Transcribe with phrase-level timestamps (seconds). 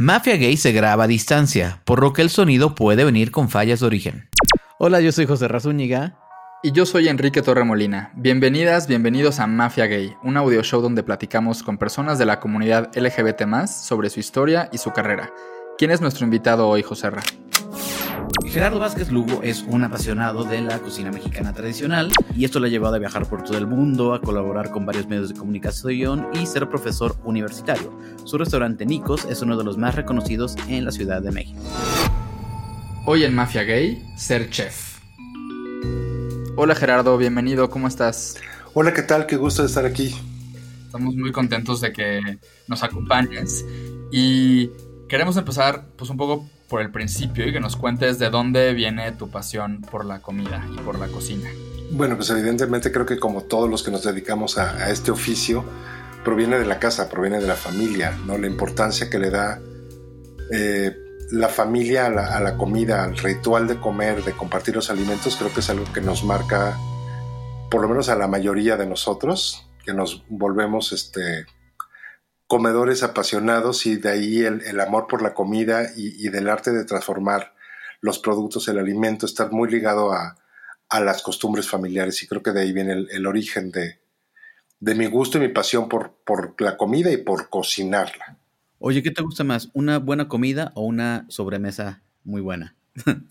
[0.00, 3.80] Mafia Gay se graba a distancia, por lo que el sonido puede venir con fallas
[3.80, 4.28] de origen.
[4.78, 6.16] Hola, yo soy José Razúñiga.
[6.62, 8.12] Y yo soy Enrique Torremolina.
[8.14, 12.96] Bienvenidas, bienvenidos a Mafia Gay, un audio show donde platicamos con personas de la comunidad
[12.96, 15.32] LGBT sobre su historia y su carrera.
[15.78, 17.10] ¿Quién es nuestro invitado hoy, José?
[18.46, 22.70] Gerardo Vázquez Lugo es un apasionado de la cocina mexicana tradicional y esto le ha
[22.70, 26.46] llevado a viajar por todo el mundo, a colaborar con varios medios de comunicación y
[26.46, 27.98] ser profesor universitario.
[28.24, 31.60] Su restaurante Nicos es uno de los más reconocidos en la Ciudad de México.
[33.06, 34.98] Hoy en Mafia Gay, ser chef.
[36.56, 38.36] Hola Gerardo, bienvenido, ¿cómo estás?
[38.74, 39.26] Hola, ¿qué tal?
[39.26, 40.14] Qué gusto de estar aquí.
[40.86, 43.64] Estamos muy contentos de que nos acompañes
[44.10, 44.70] y
[45.08, 49.10] queremos empezar pues un poco por el principio y que nos cuentes de dónde viene
[49.12, 51.48] tu pasión por la comida y por la cocina.
[51.90, 55.64] Bueno, pues evidentemente creo que como todos los que nos dedicamos a, este oficio,
[56.24, 58.36] proviene de la casa, proviene de la familia, ¿no?
[58.36, 59.58] La importancia que le da
[60.52, 60.94] eh,
[61.30, 65.36] la familia a la, a la, comida, al ritual de comer, de compartir los alimentos,
[65.36, 66.76] creo que es algo que nos marca,
[67.70, 71.46] por lo menos a la mayoría de nosotros, que nos volvemos este,
[72.48, 77.54] comedores apasionados y de ahí el, amor por la comida y, del arte de transformar
[78.00, 80.36] los productos, el alimento, estar muy ligado a,
[81.00, 84.00] las costumbres familiares y creo que de ahí viene el, origen de,
[84.80, 88.38] de, mi gusto y mi pasión por, por la comida y por cocinarla.
[88.78, 89.68] Oye, ¿qué te gusta más?
[89.74, 92.74] ¿Una buena comida o una sobremesa muy buena?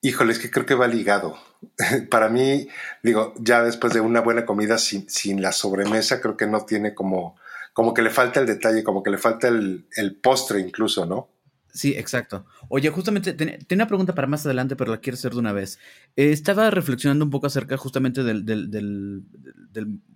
[0.00, 1.38] Híjole, es que creo que va ligado.
[2.10, 2.66] Para mí,
[3.04, 6.92] digo, ya después de una buena comida sin, sin la sobremesa, creo que no tiene
[6.92, 7.36] como
[7.72, 9.86] como que le falta el detalle, como que le falta el,
[10.22, 11.30] postre incluso, ¿no?
[11.72, 12.44] Sí, exacto.
[12.68, 15.78] Oye, justamente tenía una pregunta para más adelante, pero la quiero hacer de una vez.
[16.16, 19.22] Eh, estaba reflexionando un poco acerca justamente de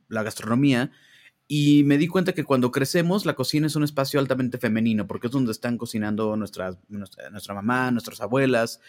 [0.08, 0.90] la gastronomía
[1.48, 5.28] y me di cuenta que cuando crecemos la cocina es un espacio altamente femenino, porque
[5.28, 8.80] es donde están cocinando nuestras, nuestra, mamá, nuestras abuelas.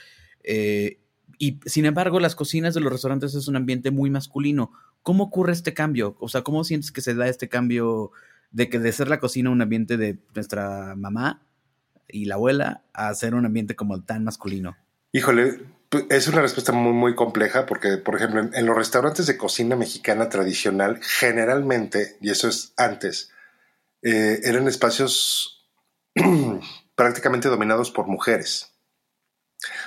[0.43, 0.99] Eh,
[1.37, 4.71] y sin embargo, las cocinas de los restaurantes es un ambiente muy masculino.
[5.03, 6.17] ¿Cómo ocurre este cambio?
[6.19, 8.11] O sea, ¿cómo sientes que se da este cambio
[8.51, 11.45] de que de ser la cocina un ambiente de nuestra mamá
[12.07, 14.77] y la abuela a ser un ambiente como tan masculino?
[15.11, 15.59] Híjole,
[15.89, 19.75] pues, es una respuesta muy, muy compleja porque, por ejemplo, en, los restaurantes de cocina
[19.75, 23.31] mexicana tradicional, generalmente, y eso es antes,
[24.01, 25.65] eh, eran espacios
[26.95, 28.73] prácticamente dominados por mujeres.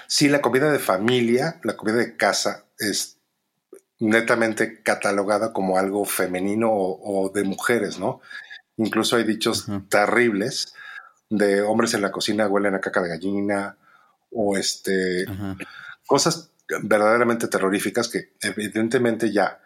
[0.06, 3.18] Sí, la comida de familia, la comida de casa, es
[3.98, 8.20] netamente catalogada como algo femenino o, o de mujeres, ¿no?
[8.80, 10.74] Incluso hay dichos terribles
[11.28, 13.76] de hombres en la cocina huelen a caca de gallina
[14.30, 15.26] o este
[16.06, 16.50] cosas
[16.82, 19.60] verdaderamente terroríficas que evidentemente ya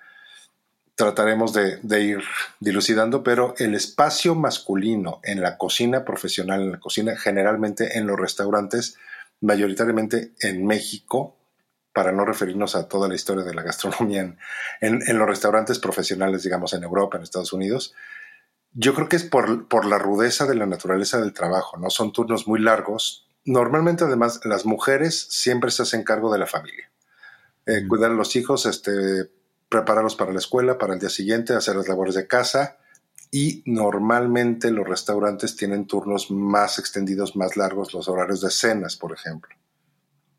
[0.97, 2.23] trataremos de, ir
[2.61, 8.19] dilucidando, pero el espacio masculino en la cocina profesional, en la cocina generalmente en los
[8.19, 8.97] restaurantes,
[9.41, 11.37] mayoritariamente en México,
[11.93, 14.37] para no referirnos a toda la historia de la gastronomía
[14.81, 17.95] en los restaurantes profesionales, digamos, en Europa, en Estados Unidos,
[18.75, 21.91] yo creo que es por, por, la rudeza de la naturaleza del trabajo, ¿no?
[21.91, 23.29] Son turnos muy largos.
[23.45, 26.91] Normalmente, además, las mujeres siempre se hacen cargo de la familia.
[27.67, 29.31] Eh, cuidar a los hijos, este,
[29.69, 32.79] prepararlos para la escuela, para el día siguiente, hacer las labores de casa.
[33.31, 39.13] Y normalmente los restaurantes tienen turnos más extendidos, más largos, los horarios de cenas, por
[39.13, 39.55] ejemplo.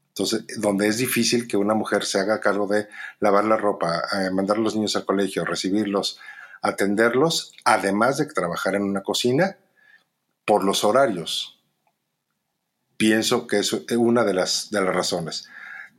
[0.10, 2.88] Entonces, donde es difícil que una mujer se haga cargo de
[3.20, 6.20] lavar la ropa, eh, mandar a los niños al colegio, recibirlos,
[6.66, 9.58] atenderlos, además de trabajar en una cocina,
[10.46, 11.60] por los horarios.
[12.98, 15.48] Pienso que es una de las, de las razones.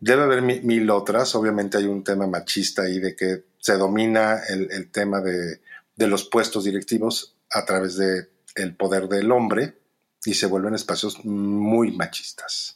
[0.01, 4.91] Debe haber mil otras, obviamente hay un tema machista ahí de que se domina el,
[4.91, 5.61] tema de,
[5.97, 9.79] los puestos directivos a través del el poder del hombre
[10.25, 12.76] y se vuelven espacios muy machistas.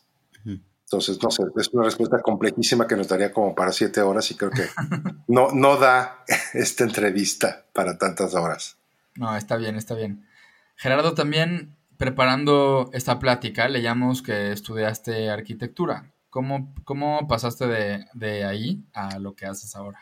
[0.92, 4.34] Entonces, no sé, es una respuesta complejísima que nos daría como para siete horas y
[4.34, 4.64] creo que
[5.28, 8.76] no, no da esta entrevista para tantas horas.
[9.14, 10.26] No, está bien, está bien.
[10.74, 16.10] Gerardo, también preparando esta plática, leíamos que estudiaste arquitectura.
[16.28, 20.00] ¿Cómo, cómo pasaste de, de, ahí a lo que haces ahora?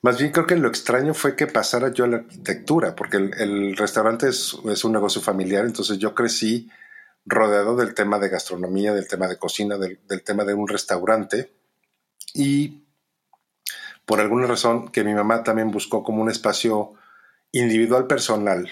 [0.00, 3.34] Más bien creo que lo extraño fue que pasara yo a la arquitectura, porque el,
[3.38, 6.68] el restaurante es, es, un negocio familiar, entonces yo crecí
[7.24, 11.52] rodeado del tema de gastronomía, del tema de cocina, del, tema de un restaurante.
[12.34, 12.84] Y
[14.04, 16.94] por alguna razón que mi mamá también buscó como un espacio
[17.52, 18.68] individual personal,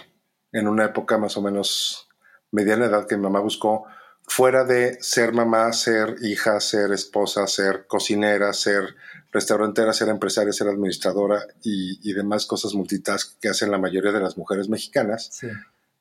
[0.53, 2.09] en una época más o menos
[2.51, 3.85] mediana edad que mi mamá buscó,
[4.27, 8.97] fuera de ser mamá, ser hija, ser esposa, ser cocinera, ser
[9.33, 14.37] restaurantera, ser empresaria, ser administradora y, demás cosas multitask que hacen la mayoría de las
[14.37, 15.41] mujeres mexicanas,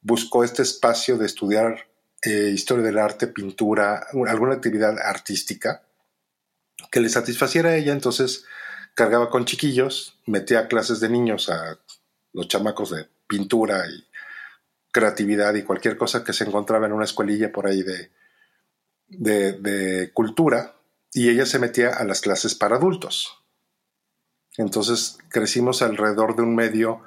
[0.01, 1.88] buscó este espacio de estudiar
[2.21, 5.83] eh, historia del arte, pintura, alguna actividad artística
[6.91, 8.45] que le satisfaciera a ella, entonces
[8.95, 11.79] cargaba con chiquillos, metía clases de niños a
[12.33, 14.05] los chamacos de pintura y
[14.91, 18.11] creatividad y cualquier cosa que se encontraba en una escuelilla por ahí de,
[19.07, 20.75] de, cultura,
[21.13, 23.43] y ella se metía a las clases para adultos.
[24.57, 27.01] Entonces crecimos alrededor de un medio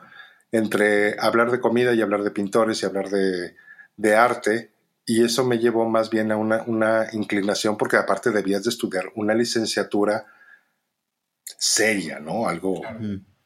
[0.50, 3.56] entre hablar de comida y hablar de pintores y hablar de,
[3.96, 4.71] de arte,
[5.04, 9.06] y eso me llevó más bien a una, una, inclinación, porque aparte debías de estudiar
[9.16, 10.26] una licenciatura
[11.58, 12.48] seria, ¿no?
[12.48, 12.80] Algo,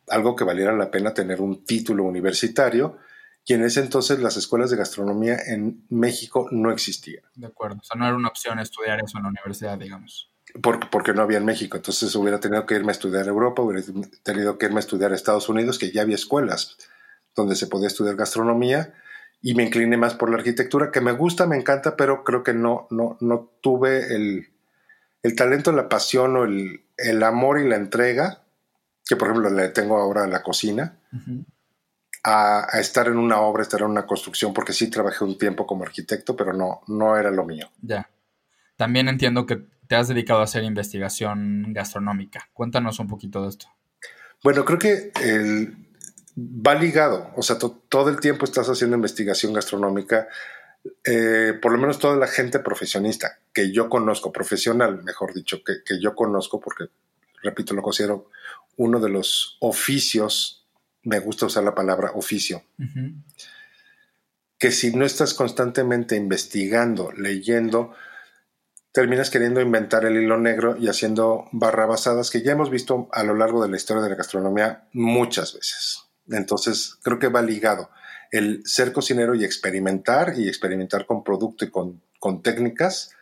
[0.08, 2.98] algo que valiera la pena tener un título universitario,
[3.44, 7.22] y en ese entonces las escuelas de gastronomía en México no existían.
[7.34, 10.32] De acuerdo, o sea, no era una opción estudiar eso en la universidad, digamos.
[10.62, 13.62] Porque, porque no había en México, entonces hubiera tenido que irme a estudiar a Europa,
[13.62, 13.84] hubiera
[14.22, 16.76] tenido que irme a estudiar a Estados Unidos, que ya había escuelas
[17.36, 18.94] donde se podía estudiar gastronomía,
[19.42, 22.54] y me incliné más por la arquitectura, que me gusta, me encanta, pero creo que
[22.54, 24.48] no, no, no tuve el,
[25.22, 28.42] el talento, la pasión o el, el, amor y la entrega,
[29.04, 30.98] que por ejemplo le tengo ahora a la cocina,
[32.24, 35.84] a, estar en una obra, estar en una construcción, porque sí trabajé un tiempo como
[35.84, 37.70] arquitecto, pero no, no era lo mío.
[37.82, 38.10] Ya.
[38.76, 42.48] También entiendo que te has dedicado a hacer investigación gastronómica.
[42.52, 43.68] Cuéntanos un poquito de esto.
[44.42, 45.85] Bueno, creo que el,
[46.36, 50.28] va ligado, o sea, todo el tiempo estás haciendo investigación gastronómica.
[51.04, 55.82] Eh, por lo menos toda la gente profesionista que yo conozco, profesional, mejor dicho, que,
[55.84, 56.84] que yo conozco, porque,
[57.42, 58.30] repito, lo considero
[58.76, 60.66] uno de los oficios
[61.06, 62.64] me gusta usar la palabra oficio,
[64.58, 67.94] que si no estás constantemente investigando, leyendo,
[68.90, 73.36] terminas queriendo inventar el hilo negro y haciendo barrabasadas que ya hemos visto a lo
[73.36, 76.05] largo de la historia de la gastronomía muchas veces.
[76.30, 77.90] Entonces, creo que va ligado
[78.32, 82.00] el ser cocinero y experimentar, y experimentar con producto y con,
[82.42, 83.12] técnicas,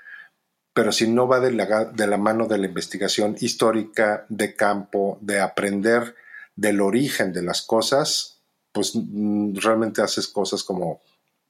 [0.73, 5.19] pero si no va de la, de la mano de la investigación histórica, de campo,
[5.21, 6.15] de aprender
[6.57, 8.41] del origen de las cosas,
[8.73, 11.03] pues mm, realmente haces cosas como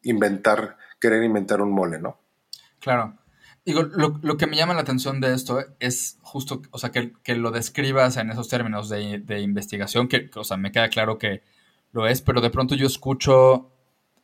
[0.03, 2.19] inventar, querer inventar un mole, ¿no?
[2.81, 3.17] Claro.
[3.65, 7.51] Digo, lo, que me llama la atención de esto es justo, o sea, que, lo
[7.51, 11.43] describas en esos términos de, investigación, que, o sea, me queda claro que
[11.93, 13.71] lo es, pero de pronto yo escucho,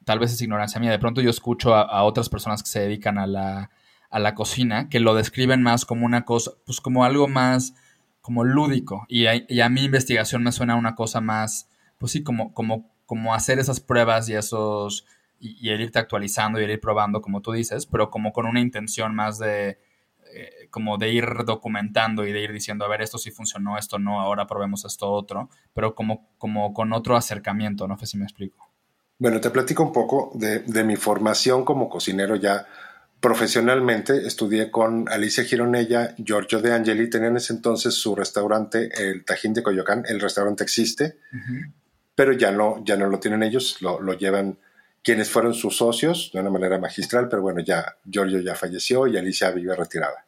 [0.05, 3.17] tal vez es ignorancia mía, de pronto yo escucho a, otras personas que se dedican
[3.17, 3.71] a la,
[4.11, 7.75] a la cocina, que lo describen más como una cosa, pues como algo más
[8.21, 9.07] como lúdico.
[9.09, 13.59] Y a, mi investigación me suena una cosa más, pues sí, como, como, como hacer
[13.59, 15.07] esas pruebas y esos,
[15.41, 19.15] y, el irte actualizando y ir probando, como tú dices, pero como con una intención
[19.15, 19.79] más de,
[20.35, 23.99] eh, como de ir documentando y de ir diciendo, a ver, esto sí funcionó, esto
[23.99, 28.25] no, ahora probemos esto otro, pero como, como con otro acercamiento, no sé si me
[28.25, 28.71] explico.
[29.19, 32.67] Bueno, te platico un poco de, de mi formación como cocinero ya
[33.21, 39.27] Profesionalmente estudié con Alicia Gironella, Giorgio De Angeli, tenían en ese entonces su restaurante, el
[39.27, 41.19] Tajín de Coyoacán, el restaurante existe,
[42.15, 44.57] pero ya no, ya no lo tienen ellos, lo, llevan
[45.03, 49.17] quienes fueron sus socios de una manera magistral, pero bueno, ya Giorgio ya falleció y
[49.17, 50.27] Alicia vive retirada.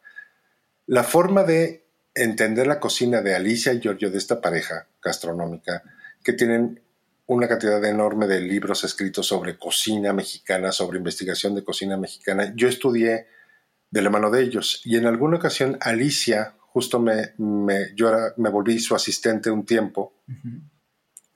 [0.87, 1.85] La forma de
[2.15, 5.83] entender la cocina de Alicia y Giorgio, de esta pareja gastronómica,
[6.23, 6.81] que tienen
[7.25, 12.53] una cantidad enorme de libros escritos sobre cocina mexicana, sobre investigación de cocina mexicana.
[12.55, 13.27] Yo estudié
[13.89, 18.49] de la mano de ellos y en alguna ocasión Alicia, justo me, me yo me
[18.49, 20.13] volví su asistente un tiempo.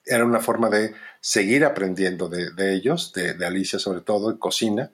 [0.08, 4.92] Era una forma de seguir aprendiendo de, ellos, de, Alicia sobre todo, en cocina,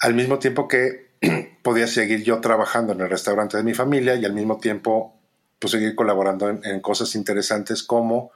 [0.00, 1.10] al mismo tiempo que
[1.62, 5.20] podía seguir yo trabajando en el restaurante de mi familia y al mismo tiempo
[5.58, 8.32] pues, seguir colaborando en cosas interesantes como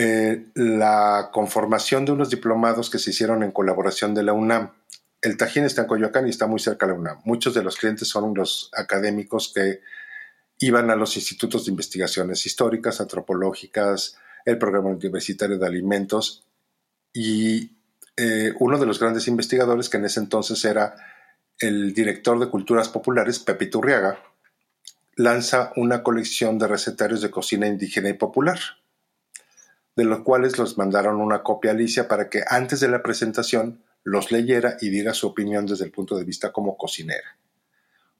[0.00, 4.70] eh, la conformación de unos diplomados que se hicieron en colaboración de la UNAM.
[5.20, 7.18] El Tajín está en Coyoacán y está muy cerca de la UNAM.
[7.24, 9.80] Muchos de los clientes son los académicos que
[10.58, 16.44] iban a los institutos de investigaciones históricas, antropológicas, el programa universitario de alimentos
[17.12, 17.72] y
[18.16, 20.94] eh, uno de los grandes investigadores que en ese entonces era
[21.58, 24.18] el director de culturas populares, Pepe Turriaga,
[25.16, 28.58] lanza una colección de recetarios de cocina indígena y popular
[29.98, 33.82] de los cuales los mandaron una copia a Alicia para que antes de la presentación
[34.04, 37.36] los leyera y diera su opinión desde el punto de vista como cocinera.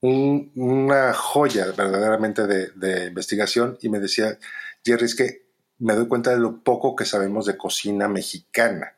[0.00, 4.38] Una joya verdaderamente de, investigación y me decía,
[4.84, 8.94] Jerry, es que me doy cuenta de lo poco que sabemos de cocina mexicana.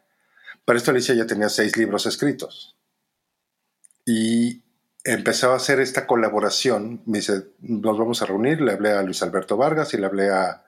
[0.65, 2.77] Para esto Alicia ya tenía seis libros escritos.
[4.07, 4.63] Y
[5.05, 7.03] empezaba a hacer esta colaboración.
[7.07, 8.61] Me dice, nos vamos a reunir.
[8.61, 10.65] Le hablé a Luis Alberto Vargas y le hablé a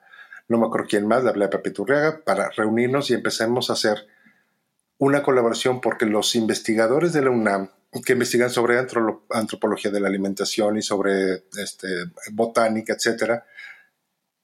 [0.47, 3.73] no me acuerdo quién más, le hablé a Pepe Turriaga para reunirnos y empecemos a
[3.73, 4.07] hacer
[4.97, 7.69] una colaboración porque los investigadores de la UNAM
[8.01, 8.79] que investigan sobre
[9.29, 11.87] antropología de la alimentación y sobre este,
[12.31, 13.45] botánica, etcétera,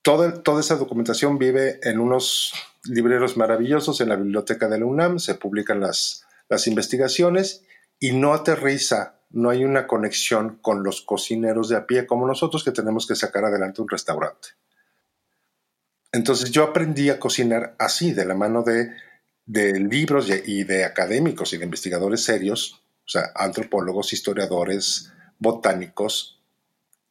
[0.02, 2.54] Toda, toda, esa documentación vive en unos
[2.86, 7.66] libreros maravillosos en la biblioteca de la UNAM, se publican las, las investigaciones
[8.00, 12.64] y no aterriza, no hay una conexión con los cocineros de a pie como nosotros
[12.64, 14.50] que tenemos que sacar adelante un restaurante.
[16.14, 18.92] Entonces yo aprendí a cocinar así, de la mano de,
[19.46, 26.40] de libros y de académicos y de investigadores serios, o sea, antropólogos, historiadores, botánicos,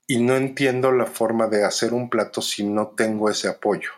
[0.07, 3.91] y no entiendo la forma de hacer un plato si no tengo ese apoyo.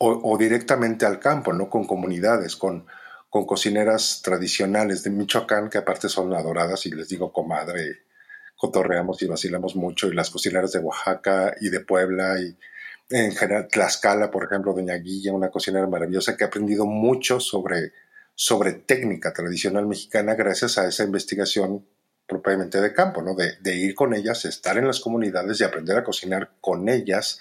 [0.00, 1.70] O, directamente al campo, ¿no?
[1.70, 2.86] Con comunidades, con,
[3.30, 7.98] con cocineras tradicionales de Michoacán, que aparte son adoradas, y les digo comadre,
[8.56, 12.58] cotorreamos y vacilamos mucho, y las cocineras de Oaxaca y de Puebla, y
[13.10, 17.92] en general Tlaxcala, por ejemplo, Doña Guilla, una cocinera maravillosa que ha aprendido mucho sobre,
[18.34, 21.86] sobre técnica tradicional mexicana gracias a esa investigación
[22.26, 23.34] propiamente de campo, ¿no?
[23.34, 27.40] De, de, ir con ellas, estar en las comunidades y aprender a cocinar con ellas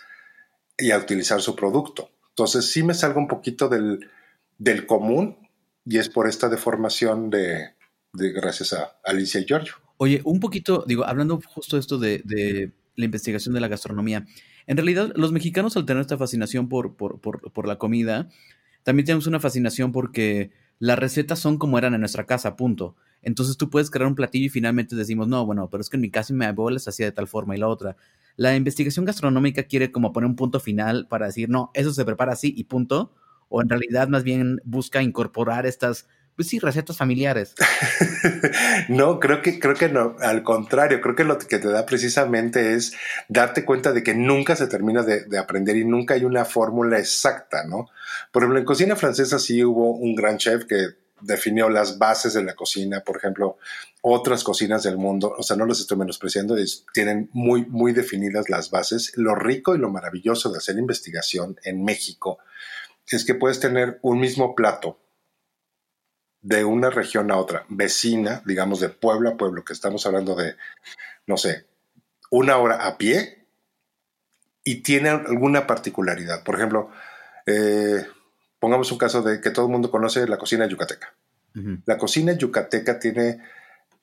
[0.78, 2.10] y a utilizar su producto.
[2.30, 4.10] Entonces sí me salgo un poquito del,
[4.58, 5.50] del común
[5.86, 7.76] y es por esta deformación de,
[8.14, 9.76] de gracias a Alicia y Giorgio.
[9.98, 14.26] Oye, un poquito, digo, hablando justo esto de, de la investigación de la gastronomía,
[14.68, 18.30] en realidad, los mexicanos al tener esta fascinación por, por, la comida,
[18.84, 22.96] también tenemos una fascinación porque las recetas son como eran en nuestra casa, punto.
[23.22, 26.02] Entonces tú puedes crear un platillo y finalmente decimos, no, bueno, pero es que en
[26.02, 27.98] mi casa mi abuela se hacía de tal forma y la otra.
[28.36, 32.34] La investigación gastronómica quiere como poner un punto final para decir, no, eso se prepara
[32.34, 33.14] así y punto.
[33.48, 36.08] O en realidad más bien busca incorporar estas
[36.42, 37.54] pues sí, recetas familiares.
[38.90, 42.74] no, creo que, creo que no, al contrario, creo que lo que te da precisamente
[42.74, 42.94] es
[43.28, 47.64] darte cuenta de que nunca se termina de, aprender y nunca hay una fórmula exacta,
[47.68, 47.92] ¿no?
[48.32, 52.44] Por ejemplo, en cocina francesa sí hubo un gran chef que definió las bases de
[52.44, 53.60] la cocina, por ejemplo,
[54.02, 56.56] otras cocinas del mundo, o sea, no los estoy menospreciando,
[56.92, 59.12] tienen muy, muy definidas las bases.
[59.16, 62.40] Lo rico y lo maravilloso de hacer investigación en México
[63.12, 64.98] es que puedes tener un mismo plato
[66.42, 70.56] de una región a otra, vecina, digamos de pueblo a pueblo, que estamos hablando de,
[71.28, 71.66] no sé,
[72.32, 73.46] una hora a pie,
[74.64, 76.44] y tiene alguna particularidad.
[76.44, 76.92] Por ejemplo,
[77.46, 78.06] eh,
[78.60, 81.14] pongamos un caso de que todo el mundo conoce la cocina yucateca.
[81.86, 83.42] La cocina yucateca tiene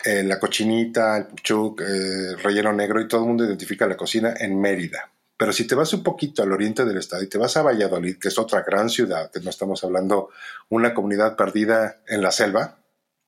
[0.04, 4.34] eh, la cochinita, el puchuc, eh, relleno negro, y todo el mundo identifica la cocina
[4.38, 5.10] en Mérida.
[5.38, 8.18] Pero si te vas un poquito al oriente del estado y te vas a Valladolid,
[8.18, 10.30] que es otra gran ciudad, que no estamos hablando
[10.68, 12.78] una comunidad perdida en la selva,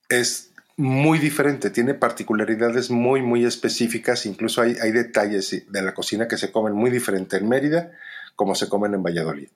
[0.08, 6.26] es muy diferente, tiene particularidades muy, muy específicas, incluso hay, hay detalles de la cocina
[6.26, 7.92] que se comen muy diferente en Mérida
[8.34, 9.48] como se comen en Valladolid.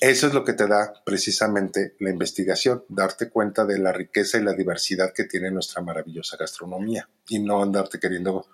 [0.00, 4.42] Eso es lo que te da precisamente la investigación, darte cuenta de la riqueza y
[4.42, 8.46] la diversidad que tiene nuestra maravillosa gastronomía y no andarte queriendo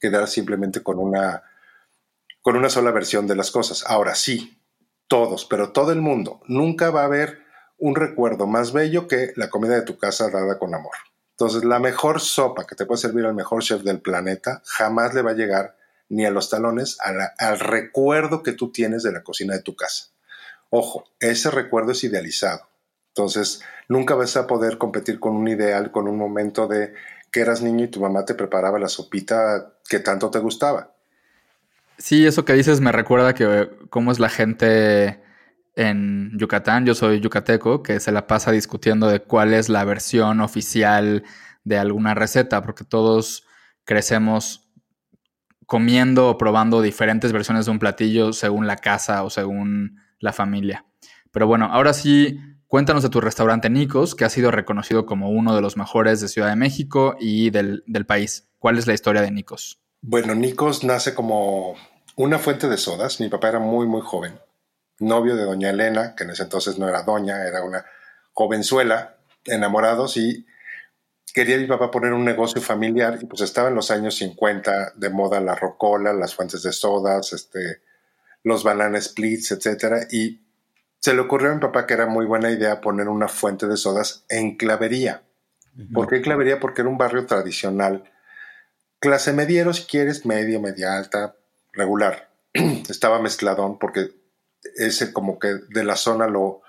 [0.00, 1.42] quedar simplemente con una
[2.44, 3.84] con una sola versión de las cosas.
[3.86, 4.60] Ahora sí,
[5.08, 7.38] todos, pero todo el mundo, nunca va a haber
[7.78, 10.92] un recuerdo más bello que la comida de tu casa dada con amor.
[11.30, 15.22] Entonces, la mejor sopa que te puede servir al mejor chef del planeta jamás le
[15.22, 15.78] va a llegar
[16.10, 20.10] ni a los talones al recuerdo que tú tienes de la cocina de tu casa.
[20.68, 22.68] Ojo, ese recuerdo es idealizado.
[23.08, 26.92] Entonces, nunca vas a poder competir con un ideal, con un momento de
[27.32, 30.93] que eras niño y tu mamá te preparaba la sopita que tanto te gustaba.
[31.98, 35.22] Sí, eso que dices me recuerda que cómo es la gente
[35.76, 40.40] en Yucatán, yo soy yucateco, que se la pasa discutiendo de cuál es la versión
[40.40, 41.24] oficial
[41.64, 43.44] de alguna receta, porque todos
[43.84, 44.70] crecemos
[45.66, 50.84] comiendo o probando diferentes versiones de un platillo según la casa o según la familia.
[51.32, 55.54] Pero bueno, ahora sí, cuéntanos de tu restaurante Nicos, que ha sido reconocido como uno
[55.54, 58.48] de los mejores de Ciudad de México y del, del país.
[58.58, 59.83] ¿Cuál es la historia de Nicos?
[60.06, 61.76] Bueno, Nikos nace como
[62.16, 63.20] una fuente de sodas.
[63.20, 64.38] Mi papá era muy, muy joven,
[64.98, 67.86] novio de doña Elena, que en ese entonces no era doña, era una
[68.34, 70.46] jovenzuela, enamorados y
[71.32, 75.08] quería mi papá poner un negocio familiar y pues estaba en los años 50 de
[75.08, 77.80] moda la rocola, las fuentes de sodas, este,
[78.42, 80.42] los banana splits, etcétera y
[81.00, 83.78] se le ocurrió a mi papá que era muy buena idea poner una fuente de
[83.78, 85.22] sodas en Clavería.
[85.94, 86.60] ¿Por qué Clavería?
[86.60, 88.04] Porque era un barrio tradicional
[89.04, 91.36] Clase mediero, si quieres, medio, media alta,
[91.74, 92.30] regular.
[92.88, 94.12] Estaba mezcladón porque
[94.76, 96.62] ese como que de la zona lo,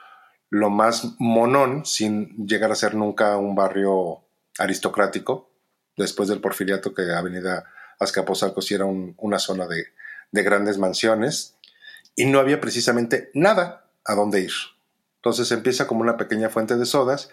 [0.50, 4.26] lo más monón, sin llegar a ser nunca un barrio
[4.60, 5.50] aristocrático.
[5.96, 9.86] Después del porfiriato que Avenida Azcapotzalco sí era una zona de,
[10.34, 11.56] de grandes mansiones
[12.18, 14.52] y no había precisamente nada a dónde ir.
[15.20, 17.30] Entonces empieza como una pequeña fuente de sodas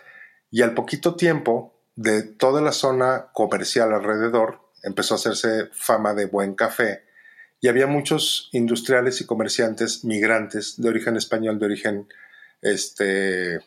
[0.48, 6.26] y al poquito tiempo de toda la zona comercial alrededor empezó a hacerse fama de
[6.26, 7.04] buen café
[7.60, 12.08] y había muchos industriales y comerciantes migrantes de origen español, de origen
[12.60, 13.60] este,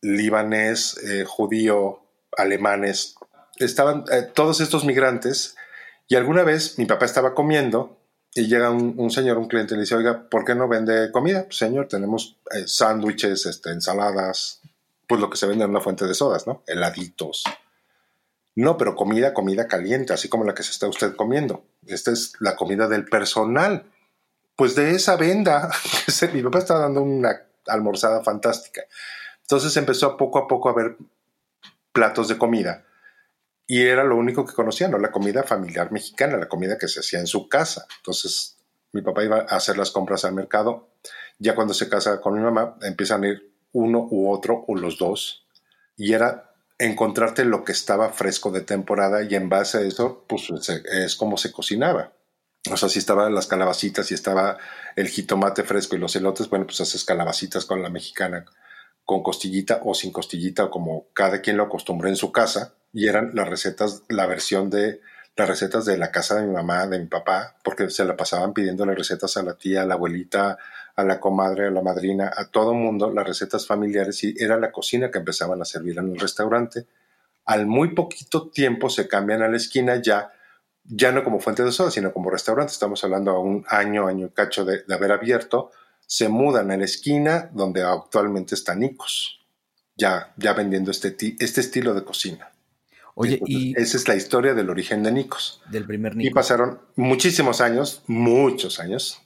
[0.00, 2.00] libanés, eh, judío,
[2.38, 3.16] alemanes.
[3.58, 5.56] Estaban eh, todos estos migrantes
[6.08, 7.98] y alguna vez mi papá estaba comiendo
[8.34, 11.44] y llega un, señor, un cliente, y le dice, oiga, ¿por qué no vende comida?
[11.44, 14.60] Pues, señor, tenemos eh, sándwiches, este, ensaladas,
[15.06, 16.64] pues lo que se vende en una fuente de sodas, ¿no?
[16.66, 17.44] Heladitos.
[18.56, 21.66] No, pero comida, comida caliente, así como la que se está usted comiendo.
[21.86, 23.90] Esta es la comida del personal.
[24.56, 25.70] Pues de esa venda,
[26.32, 28.82] mi papá está dando una almorzada fantástica.
[29.40, 30.96] Entonces empezó poco a poco a ver
[31.92, 32.84] platos de comida
[33.66, 34.98] y era lo único que conocía, ¿no?
[34.98, 37.86] La comida familiar mexicana, la comida que se hacía en su casa.
[37.98, 38.58] Entonces,
[38.92, 40.90] mi papá iba a hacer las compras al mercado.
[41.38, 44.98] Ya cuando se casa con mi mamá, empiezan a ir uno u otro o los
[44.98, 45.46] dos.
[45.96, 50.48] Y era encontrarte lo que estaba fresco de temporada y en base a eso, pues
[50.68, 52.12] es como se cocinaba.
[52.70, 54.58] O sea, si estaban las calabacitas, si estaba
[54.96, 58.46] el jitomate fresco y los elotes, bueno, pues haces calabacitas con la mexicana,
[59.04, 63.08] con costillita o sin costillita, o como cada quien lo acostumbró en su casa y
[63.08, 65.00] eran las recetas, la versión de
[65.36, 68.54] las recetas de la casa de mi mamá, de mi papá, porque se la pasaban
[68.54, 70.58] pidiéndole recetas a la tía, a la abuelita,
[70.96, 74.70] a la comadre, a la madrina, a todo mundo, las recetas familiares, y era la
[74.70, 76.86] cocina que empezaban a servir en el restaurante.
[77.44, 80.32] Al muy poquito tiempo se cambian a la esquina ya,
[80.84, 82.72] ya no como fuente de soda, sino como restaurante.
[82.72, 85.72] Estamos hablando a un año, año y cacho de, de haber abierto.
[86.06, 89.40] Se mudan a la esquina donde actualmente está Nicos,
[89.96, 92.50] ya, ya vendiendo este, este estilo de cocina.
[93.14, 93.80] Oye, y.
[93.80, 95.60] Esa es la historia del origen de Nicos.
[95.70, 96.30] Del primer Nicos.
[96.30, 99.23] Y pasaron muchísimos años, muchos años,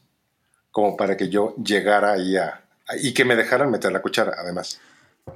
[0.71, 2.65] como para que yo llegara ahí a.
[3.01, 4.81] y que me dejaran meter la cuchara, además.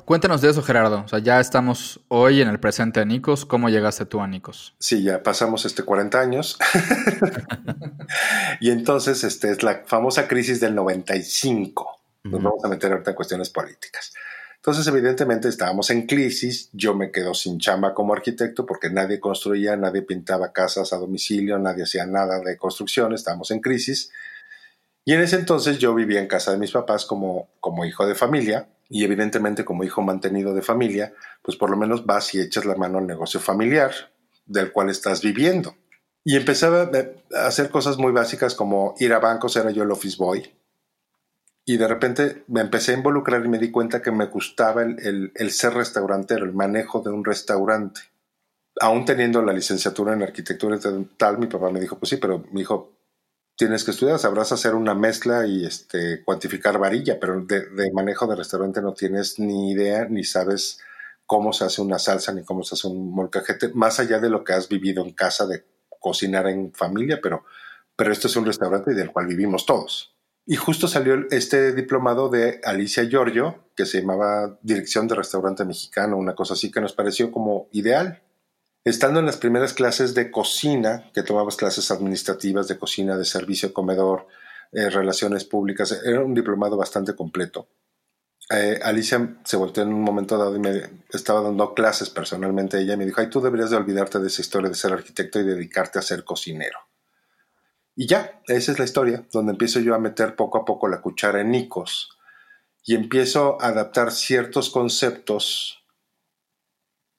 [0.05, 1.03] Cuéntanos de eso, Gerardo.
[1.05, 3.45] O sea, ya estamos hoy en el presente de Nicos.
[3.45, 4.75] ¿Cómo llegaste tú a Nicos?
[4.79, 6.59] Sí, ya pasamos este 40 años.
[8.61, 11.99] y entonces, este es la famosa crisis del 95.
[12.25, 14.13] Nos vamos a meter ahorita en cuestiones políticas.
[14.57, 16.69] Entonces, evidentemente, estábamos en crisis.
[16.73, 21.59] Yo me quedo sin chamba como arquitecto porque nadie construía, nadie pintaba casas a domicilio,
[21.59, 24.11] nadie hacía nada de construcción, estábamos en crisis.
[25.05, 28.15] Y en ese entonces yo vivía en casa de mis papás como, como hijo de
[28.15, 32.65] familia y evidentemente como hijo mantenido de familia, pues por lo menos vas y echas
[32.65, 33.93] la mano al negocio familiar
[34.47, 35.75] del cual estás viviendo.
[36.25, 36.91] Y empezaba
[37.35, 40.49] a hacer cosas muy básicas como ir a bancos, era yo el office boy,
[41.65, 45.51] y de repente me empecé a involucrar y me di cuenta que me gustaba el,
[45.51, 48.01] ser restaurantero, el manejo de un restaurante.
[48.81, 52.45] Aún teniendo la licenciatura en arquitectura y tal, mi papá me dijo, pues sí, pero
[52.51, 52.91] mi hijo,
[53.57, 58.37] tienes que estudiar, sabrás hacer una mezcla y este, cuantificar varilla, pero de, manejo de
[58.37, 60.79] restaurante no tienes ni idea, ni sabes
[61.27, 64.45] cómo se hace una salsa, ni cómo se hace un molcajete, más allá de lo
[64.45, 65.65] que has vivido en casa de
[66.01, 67.45] cocinar en familia, pero,
[67.97, 70.13] pero esto es un restaurante del cual vivimos todos.
[70.45, 76.17] Y justo salió este diplomado de Alicia Giorgio, que se llamaba Dirección de Restaurante Mexicano,
[76.17, 78.23] una cosa así que nos pareció como ideal.
[78.85, 83.73] Estando en las primeras clases de cocina, que tomabas clases administrativas de cocina, de servicio,
[83.73, 84.27] comedor,
[84.73, 87.69] eh, relaciones públicas, era un diplomado bastante completo.
[88.51, 92.97] Eh, Alicia se volteó en un momento dado y me estaba dando clases personalmente ella
[92.97, 95.99] me dijo, ay, tú deberías de olvidarte de esa historia de ser arquitecto y dedicarte
[96.01, 96.79] a ser cocinero.
[97.95, 101.01] Y ya, esa es la historia, donde empiezo yo a meter poco a poco la
[101.01, 102.19] cuchara en Nicos
[102.85, 105.82] y empiezo a adaptar ciertos conceptos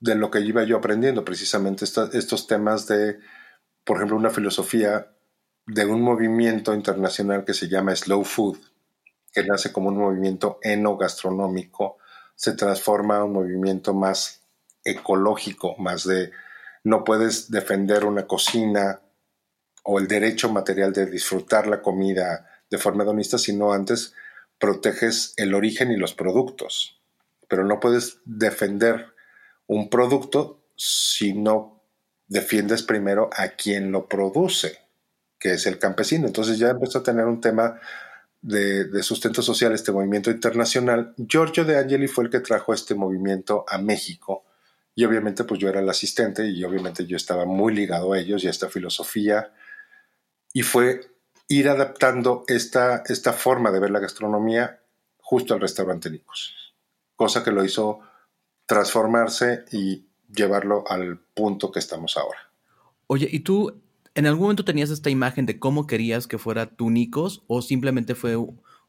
[0.04, 3.20] de lo que iba yo aprendiendo, precisamente estos temas de,
[3.84, 5.10] por ejemplo, una filosofía
[5.66, 8.58] de un movimiento internacional que se llama Slow Food,
[9.32, 11.96] que nace como un movimiento enogastronómico,
[12.34, 14.42] se transforma a un movimiento más
[14.84, 16.32] ecológico, más de
[16.82, 19.00] no puedes defender una cocina
[19.84, 24.12] o el derecho material de disfrutar la comida de forma hedonista, sino antes
[24.58, 27.00] proteges el origen y los productos.
[27.48, 29.13] Pero no puedes defender
[29.66, 31.82] un producto si no
[32.26, 34.78] defiendes primero a quien lo produce,
[35.38, 36.26] que es el campesino.
[36.26, 37.80] Entonces ya empezó a tener un tema
[38.40, 41.14] de, de, sustento social, este movimiento internacional.
[41.16, 44.44] Giorgio de Angeli fue el que trajo este movimiento a México.
[44.94, 48.44] Y obviamente pues yo era el asistente y obviamente yo estaba muy ligado a ellos
[48.44, 49.52] y a esta filosofía
[50.52, 51.00] y fue
[51.48, 54.80] ir adaptando esta, esta forma de ver la gastronomía
[55.18, 56.74] justo al restaurante Nicos,
[57.16, 58.00] cosa que lo hizo
[58.66, 62.38] transformarse y llevarlo al punto que estamos ahora.
[63.06, 63.80] Oye, ¿y tú
[64.14, 68.14] en algún momento tenías esta imagen de cómo querías que fuera tu Nicos o simplemente
[68.14, 68.36] fue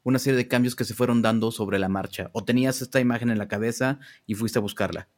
[0.02, 2.30] una serie de cambios que se fueron dando sobre la marcha?
[2.32, 5.08] ¿O tenías esta imagen en la cabeza y fuiste a buscarla?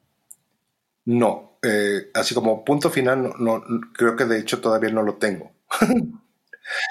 [1.04, 3.62] No, eh, así como punto final, no,
[3.94, 5.52] creo que de hecho todavía no lo tengo.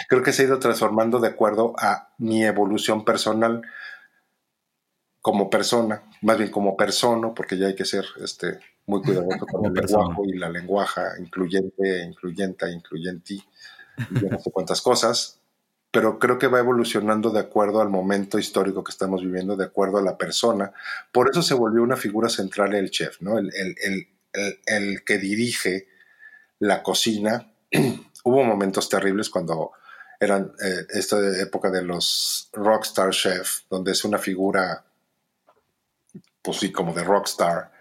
[0.09, 3.61] creo que se ha ido transformando de acuerdo a mi evolución personal
[5.27, 9.65] como persona, más bien como persona, porque ya hay que ser este, muy cuidadoso con
[9.65, 13.43] el lenguaje y la lenguaja, incluyente, incluyenta, incluyente, y
[14.25, 15.41] no sé cuántas cosas,
[15.91, 19.97] pero creo que va evolucionando de acuerdo al momento histórico que estamos viviendo, de acuerdo
[19.97, 20.71] a la persona.
[21.11, 23.37] Por eso se volvió una figura central el chef, ¿no?
[23.37, 25.89] El, el que dirige
[26.59, 27.51] la cocina.
[28.23, 29.73] Hubo momentos terribles cuando
[30.19, 34.85] eran eh, esta época de los rockstar chef, donde es una figura,
[36.47, 37.73] pues sí, como de rockstar,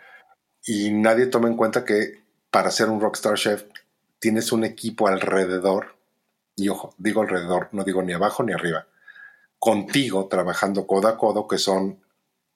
[0.67, 3.63] y nadie toma en cuenta que para ser un rockstar chef
[4.19, 5.97] tienes un equipo alrededor,
[6.57, 8.89] y ojo, digo alrededor, no digo ni abajo ni arriba,
[9.61, 12.03] contigo trabajando codo a codo, que son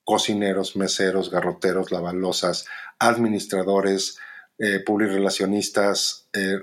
[0.02, 2.66] cocineros, meseros, garroteros, lavalosas,
[2.98, 4.18] administradores,
[4.58, 6.58] eh, relacionistas, eh,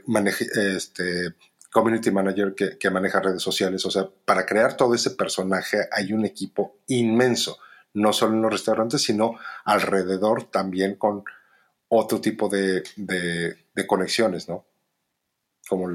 [0.76, 1.36] este,
[1.72, 3.86] community manager que, que, maneja redes sociales.
[3.86, 7.58] O sea, para crear todo ese personaje hay un equipo inmenso,
[7.98, 11.24] no solo en los restaurantes, sino alrededor también con
[11.90, 14.66] otro tipo de, de, conexiones, ¿no?
[15.68, 15.90] Como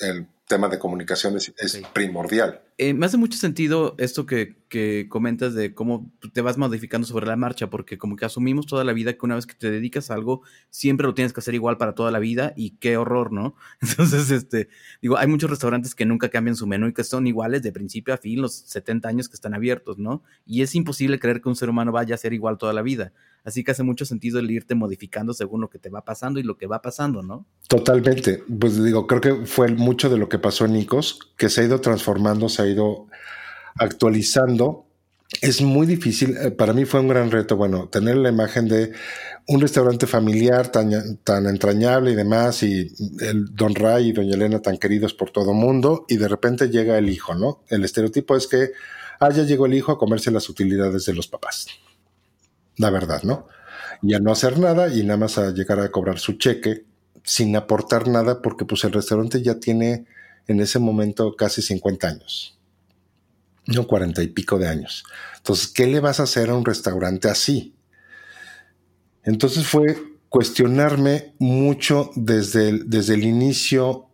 [0.00, 1.52] el, tema de comunicación es,
[1.92, 2.62] primordial.
[2.80, 7.26] Eh, me hace mucho sentido esto que, que, comentas de cómo te vas modificando sobre
[7.26, 10.12] la marcha, porque como que asumimos toda la vida que una vez que te dedicas
[10.12, 13.32] a algo, siempre lo tienes que hacer igual para toda la vida y qué horror,
[13.32, 13.56] ¿no?
[13.80, 14.68] Entonces, este,
[15.02, 18.14] digo, hay muchos restaurantes que nunca cambian su menú y que son iguales de principio
[18.14, 20.22] a fin los 70 años que están abiertos, ¿no?
[20.46, 23.12] Y es imposible creer que un ser humano vaya a ser igual toda la vida.
[23.44, 26.42] Así que hace mucho sentido el irte modificando según lo que te va pasando y
[26.42, 27.46] lo que va pasando, ¿no?
[27.66, 28.44] Totalmente.
[28.60, 31.64] Pues digo, creo que fue mucho de lo que pasó en Nicos, que se ha
[31.64, 33.06] ido transformando, se ha ido
[33.76, 34.86] actualizando.
[35.42, 38.92] Es muy difícil, eh, para mí fue un gran reto, bueno, tener la imagen de
[39.46, 40.92] un restaurante familiar tan,
[41.46, 45.58] entrañable y demás, y el Don Ray y Doña Elena tan queridos por todo el
[45.58, 47.62] mundo, y de repente llega el hijo, ¿no?
[47.68, 48.72] El estereotipo es que,
[49.20, 51.66] ah, ya llegó el hijo a comerse las utilidades de los papás
[52.78, 53.46] la verdad, ¿no?
[54.02, 56.84] Y a no hacer nada y nada más a llegar a cobrar su cheque
[57.24, 60.06] sin aportar nada porque pues el restaurante ya tiene
[60.46, 62.57] en ese momento casi 50 años,
[63.68, 65.04] no 40 y pico de años.
[65.36, 67.74] Entonces, ¿qué le vas a hacer a un restaurante así?
[69.22, 69.96] Entonces fue
[70.30, 74.06] cuestionarme mucho desde el, desde el inicio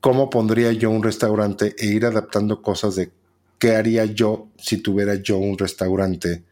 [0.00, 3.12] cómo pondría yo un restaurante e ir adaptando cosas de
[3.58, 6.44] qué haría yo si tuviera yo un restaurante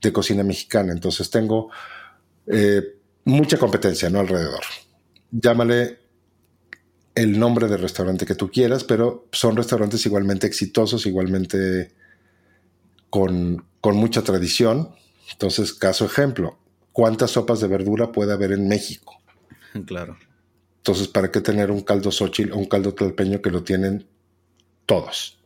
[0.00, 0.92] de cocina mexicana.
[0.92, 1.70] Entonces tengo
[2.46, 4.20] eh, mucha competencia ¿no?
[4.20, 4.62] alrededor.
[5.30, 5.98] Llámale
[7.14, 11.92] el nombre del restaurante que tú quieras, pero son restaurantes igualmente exitosos, igualmente
[13.10, 14.90] con, con mucha tradición.
[15.32, 16.58] Entonces, caso ejemplo,
[16.92, 19.16] ¿cuántas sopas de verdura puede haber en México?
[19.86, 20.18] Claro.
[20.78, 24.08] Entonces, ¿para qué tener un caldo xochil o un caldo tlalpeño que lo tienen
[24.86, 25.38] todos?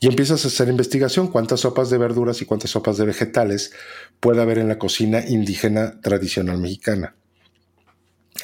[0.00, 3.72] Y empiezas a hacer investigación, cuántas sopas de verduras y cuántas sopas de vegetales
[4.18, 7.14] puede haber en la cocina indígena tradicional mexicana.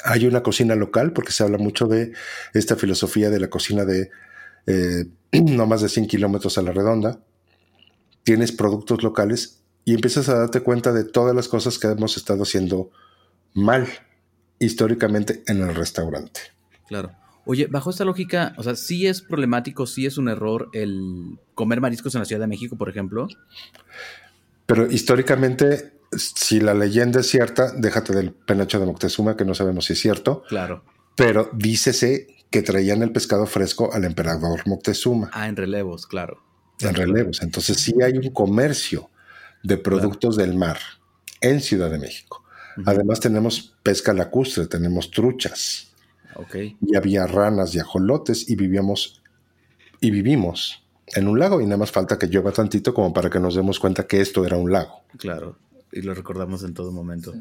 [0.05, 2.13] Hay una cocina local, porque se habla mucho de
[2.55, 4.11] esta filosofía de la cocina de
[4.67, 7.21] eh, no más de 100 kilómetros a la redonda.
[8.23, 12.43] Tienes productos locales y empiezas a darte cuenta de todas las cosas que hemos estado
[12.43, 12.91] haciendo
[13.55, 13.87] mal
[14.59, 16.41] históricamente en el restaurante.
[16.87, 17.13] Claro.
[17.47, 21.81] Oye, bajo esta lógica, o sea, sí es problemático, sí es un error el comer
[21.81, 23.27] mariscos en la Ciudad de México, por ejemplo.
[24.67, 29.87] Pero históricamente, si la leyenda es cierta, déjate del penacho de Moctezuma, que no sabemos
[29.87, 30.43] si es cierto.
[30.49, 30.85] Claro.
[31.17, 35.31] Pero dícese que traían el pescado fresco al emperador Moctezuma.
[35.33, 36.43] Ah, en relevos, claro.
[36.81, 37.43] En relevos.
[37.43, 39.11] Entonces sí hay un comercio
[39.63, 40.79] de productos del mar
[41.41, 42.45] en Ciudad de México.
[42.87, 45.93] Además tenemos pesca lacustre, tenemos truchas.
[46.81, 49.23] Y había ranas y ajolotes y vivíamos
[50.01, 53.41] y vivimos en un lago y nada más falta que llueva tantito como para que
[53.41, 55.03] nos demos cuenta que esto era un lago.
[55.17, 55.59] Claro,
[55.93, 57.35] y lo recordamos en todo momento.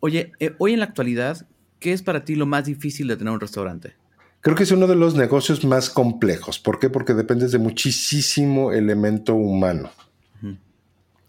[0.00, 1.46] Oye, eh, hoy en la actualidad,
[1.78, 3.94] ¿qué es para ti lo más difícil de tener un restaurante?
[4.40, 6.58] Creo que es uno de los negocios más complejos.
[6.58, 6.88] ¿Por qué?
[6.88, 9.90] Porque dependes de muchísimo elemento humano.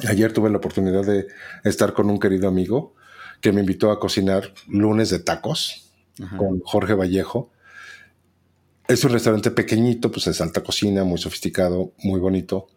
[0.07, 1.27] Ayer tuve la oportunidad de
[1.63, 2.95] estar con un querido amigo
[3.39, 5.91] que me invitó a cocinar lunes de tacos
[6.37, 7.51] con Jorge Vallejo.
[8.87, 12.67] Es un restaurante pequeñito, pues es alta cocina, muy sofisticado, muy bonito.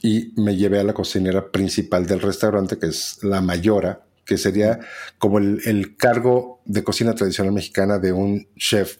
[0.00, 4.78] Y me llevé a la cocinera principal del restaurante, que es la Mayora, que sería
[5.18, 8.98] como el, cargo de cocina tradicional mexicana de un chef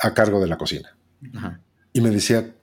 [0.00, 0.96] a cargo de la cocina.
[1.92, 2.54] Y me decía,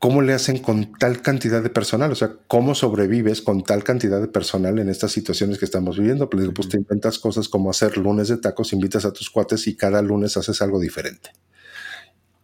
[0.00, 2.10] ¿cómo le hacen con tal cantidad de personal?
[2.10, 6.28] O sea, ¿cómo sobrevives con tal cantidad de personal en estas situaciones que estamos viviendo?
[6.28, 9.76] Pues, pues te inventas cosas como hacer lunes de tacos, invitas a tus cuates y
[9.76, 11.30] cada lunes haces algo diferente.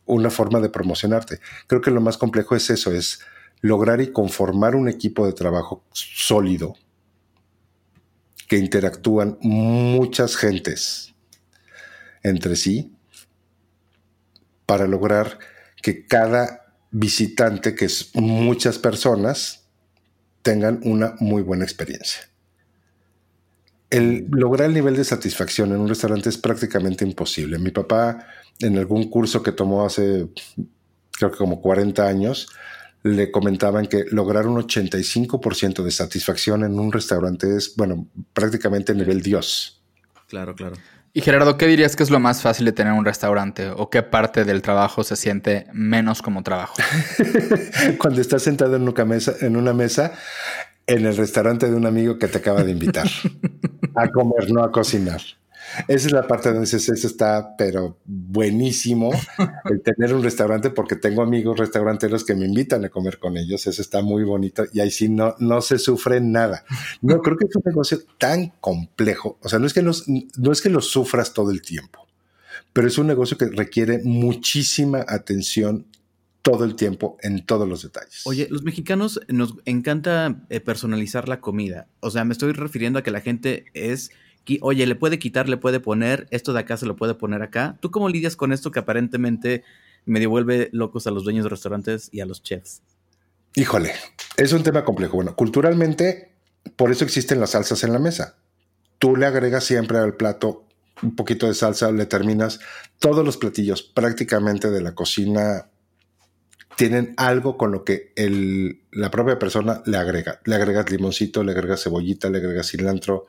[0.05, 1.41] Una forma de promocionarte.
[1.67, 3.21] Creo que lo más complejo es eso, es
[3.67, 6.75] lograr y conformar un equipo de trabajo sólido
[8.49, 11.15] que interactúan muchas gentes
[12.23, 12.93] entre sí
[14.67, 15.39] para lograr
[15.83, 19.69] que cada visitante, que es muchas personas,
[20.43, 22.23] tengan una muy buena experiencia.
[23.91, 27.59] El lograr el nivel de satisfacción en un restaurante es prácticamente imposible.
[27.59, 28.27] Mi papá,
[28.61, 30.29] en algún curso que tomó hace,
[31.13, 32.49] creo que como 40 años,
[33.07, 39.23] le comentaban que lograr un 85% de satisfacción en un restaurante es, bueno, prácticamente nivel
[39.23, 39.83] Dios.
[40.29, 40.77] Claro, claro.
[41.13, 43.71] Y Gerardo, ¿qué dirías que es lo más fácil de tener un restaurante?
[43.71, 46.75] ¿O qué parte del trabajo se siente menos como trabajo?
[47.99, 50.13] Cuando estás sentado en una, mesa, en una mesa
[50.87, 53.09] en el restaurante de un amigo que te acaba de invitar
[53.95, 55.23] a comer, no a cocinar.
[55.89, 59.11] Esa es la parte donde dices, eso está, pero buenísimo,
[59.71, 63.67] el tener un restaurante, porque tengo amigos restauranteros que me invitan a comer con ellos,
[63.67, 66.65] eso está muy bonito, y ahí sí no, no se sufre nada.
[67.03, 70.61] No, creo que es un negocio tan complejo, o sea, no es que, no es
[70.61, 72.07] que lo sufras todo el tiempo,
[72.73, 75.87] pero es un negocio que requiere muchísima atención
[76.47, 78.23] todo el tiempo en todos los detalles.
[78.25, 81.89] Oye, los mexicanos nos encanta eh, personalizar la comida.
[81.99, 84.13] O sea, me estoy refiriendo a que la gente es
[84.61, 87.77] oye, le puede quitar, le puede poner, esto de acá se lo puede poner acá.
[87.81, 89.65] ¿Tú cómo lidias con esto que aparentemente
[90.05, 92.83] me devuelve locos a los dueños de restaurantes y a los chefs?
[93.55, 93.93] Híjole,
[94.37, 95.17] es un tema complejo.
[95.17, 96.33] Bueno, culturalmente,
[96.77, 98.37] por eso existen las salsas en la mesa.
[98.99, 100.65] Tú le agregas siempre al plato
[101.03, 102.61] un poquito de salsa, le terminas
[102.99, 105.69] todos los platillos prácticamente de la cocina
[106.77, 110.41] tienen algo con lo que el, la propia persona le agrega.
[110.45, 113.27] Le agregas limoncito, le agregas cebollita, le agregas cilantro,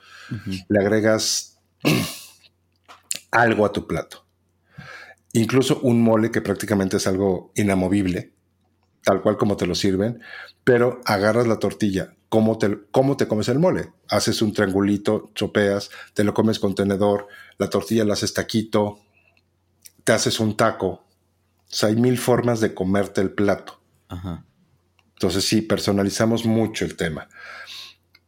[0.67, 1.57] le agregas
[3.31, 4.25] algo a tu plato.
[5.31, 8.33] Incluso un mole que prácticamente es algo inamovible,
[9.03, 10.21] tal cual como te lo sirven,
[10.63, 12.13] pero agarras la tortilla.
[12.29, 13.93] ¿Cómo te, cómo te comes el mole?
[14.09, 18.99] Haces un triangulito, chopeas, te lo comes con tenedor, la tortilla la haces taquito,
[20.03, 21.06] te haces un taco,
[21.69, 23.79] o sea, hay mil formas de comerte el plato.
[25.13, 27.27] Entonces sí, personalizamos mucho el tema.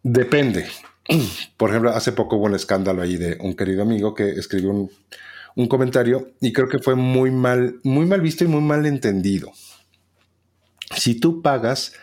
[0.03, 0.67] Depende.
[1.57, 4.91] Por ejemplo, hace poco hubo un escándalo ahí de un querido amigo que escribió un,
[5.55, 9.51] un comentario y creo que fue muy mal, muy mal visto y muy mal entendido.
[10.95, 11.93] Si tú pagas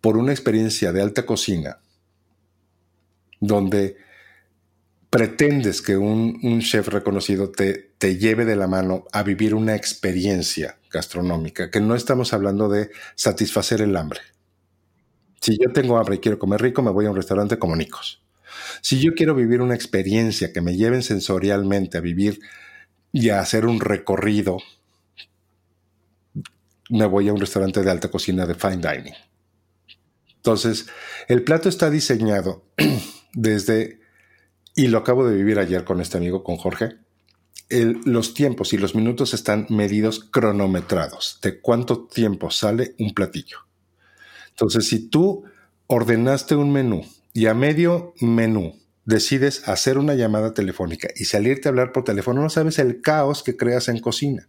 [0.00, 1.78] por una experiencia de alta cocina,
[3.40, 3.96] donde
[5.10, 10.78] pretendes que un, chef reconocido te, te, lleve de la mano a vivir una experiencia
[10.90, 14.20] gastronómica, que no estamos hablando de satisfacer el hambre.
[15.40, 18.22] Si yo tengo hambre y quiero comer rico, me voy a un restaurante como Nicos.
[18.82, 22.40] Si yo quiero vivir una experiencia que me lleven sensorialmente a vivir
[23.12, 24.58] y a hacer un recorrido,
[26.90, 29.14] me voy a un restaurante de alta cocina de fine dining.
[30.36, 30.86] Entonces,
[31.28, 32.64] el plato está diseñado
[33.32, 34.00] desde
[34.76, 37.03] y lo acabo de vivir ayer con este amigo, con Jorge.
[37.70, 43.58] Los tiempos y los minutos están medidos cronometrados de cuánto tiempo sale un platillo.
[44.50, 45.44] Entonces, si tú
[45.86, 51.70] ordenaste un menú y a medio menú decides hacer una llamada telefónica y salirte a
[51.70, 54.48] hablar por teléfono, no sabes el caos que creas en cocina.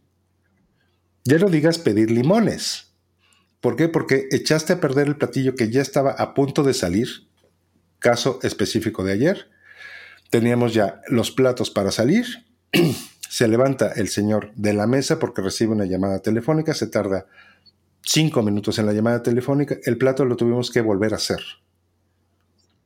[1.23, 2.93] Ya no digas pedir limones.
[3.59, 3.89] ¿Por qué?
[3.89, 7.07] Porque echaste a perder el platillo que ya estaba a punto de salir,
[7.97, 9.49] caso específico de ayer,
[10.29, 12.25] teníamos ya los platos para salir.
[13.29, 17.25] se levanta el señor de la mesa porque recibe una llamada telefónica, se tarda
[18.01, 21.39] cinco minutos en la llamada telefónica, el plato lo tuvimos que volver a hacer.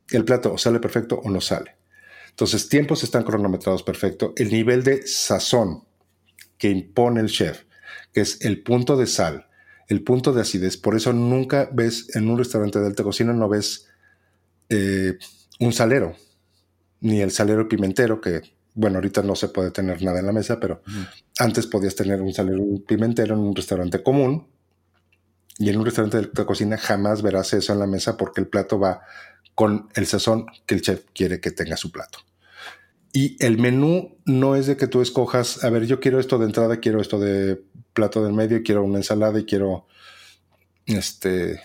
[0.10, 1.76] El plato o sale perfecto o no sale.
[2.30, 4.34] Entonces, tiempos están cronometrados perfecto.
[4.38, 5.84] El nivel de sazón
[6.58, 7.64] que impone el chef,
[8.14, 9.48] que es el punto de sal,
[9.88, 10.78] el punto de acidez.
[10.78, 13.88] Por eso nunca ves en un restaurante de alta cocina, no ves
[14.70, 15.18] eh,
[15.60, 16.16] un salero
[17.02, 18.42] ni el salero pimentero, que
[18.74, 20.82] bueno, ahorita no se puede tener nada en la mesa, pero
[21.38, 24.48] antes podías tener un salero pimentero en un restaurante común.
[25.58, 28.80] Y en un restaurante de cocina jamás verás eso en la mesa porque el plato
[28.80, 29.02] va
[29.56, 32.20] con el sazón que el chef quiere que tenga su plato.
[33.12, 36.46] Y el menú no es de que tú escojas, a ver, yo quiero esto de
[36.46, 37.62] entrada, quiero esto de
[37.94, 39.88] plato del medio, quiero una ensalada y quiero
[40.86, 41.62] este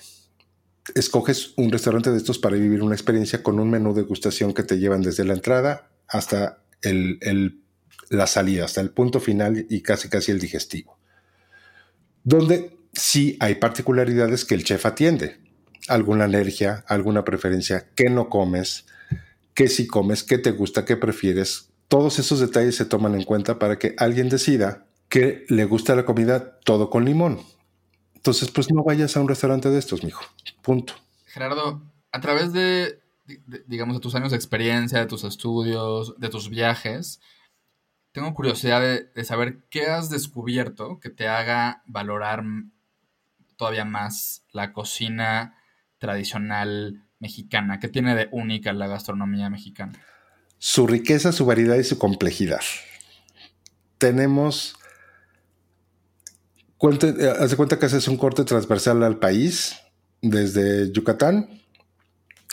[0.95, 4.65] escoges un restaurante de estos para vivir una experiencia con un menú de gustación que
[4.65, 7.63] te llevan desde la entrada hasta el,
[8.11, 10.99] la salida, hasta el punto final y casi casi el digestivo.
[12.23, 15.41] Donde sí hay particularidades que el chef atiende.
[15.89, 18.87] Alguna alergia, alguna preferencia, qué no comes,
[19.55, 21.71] qué si comes, qué te gusta, qué prefieres.
[21.89, 26.05] Todos esos detalles se toman en cuenta para que alguien decida que le gusta la
[26.05, 27.41] comida todo con limón.
[28.15, 30.25] Entonces, pues no vayas a un restaurante de estos, mijo.
[30.63, 30.95] Punto.
[31.27, 33.01] Gerardo, a través de,
[33.67, 37.21] digamos, de tus años de experiencia, de tus estudios, de tus viajes,
[38.15, 42.45] tengo curiosidad de, saber qué has descubierto que te haga valorar
[43.57, 45.59] todavía más la cocina
[45.99, 47.81] tradicional mexicana.
[47.81, 50.01] ¿Qué tiene de única la gastronomía mexicana?
[50.59, 52.61] Su riqueza, su variedad y su complejidad.
[53.99, 54.77] Tenemos
[56.81, 59.77] eh, haz cuenta que haces un corte transversal al país,
[60.23, 61.64] desde Yucatán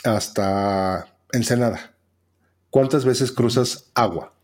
[0.04, 1.94] hasta Ensenada.
[2.70, 4.34] ¿Cuántas veces cruzas agua?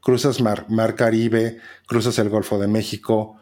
[0.00, 3.40] Cruzas mar, mar Caribe, cruzas el Golfo de México,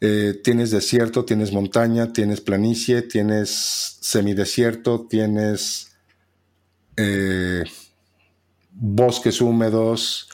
[0.00, 5.96] eh, tienes desierto, tienes montaña, tienes planicie, tienes semidesierto, tienes
[6.96, 7.64] eh,
[8.70, 10.28] bosques húmedos,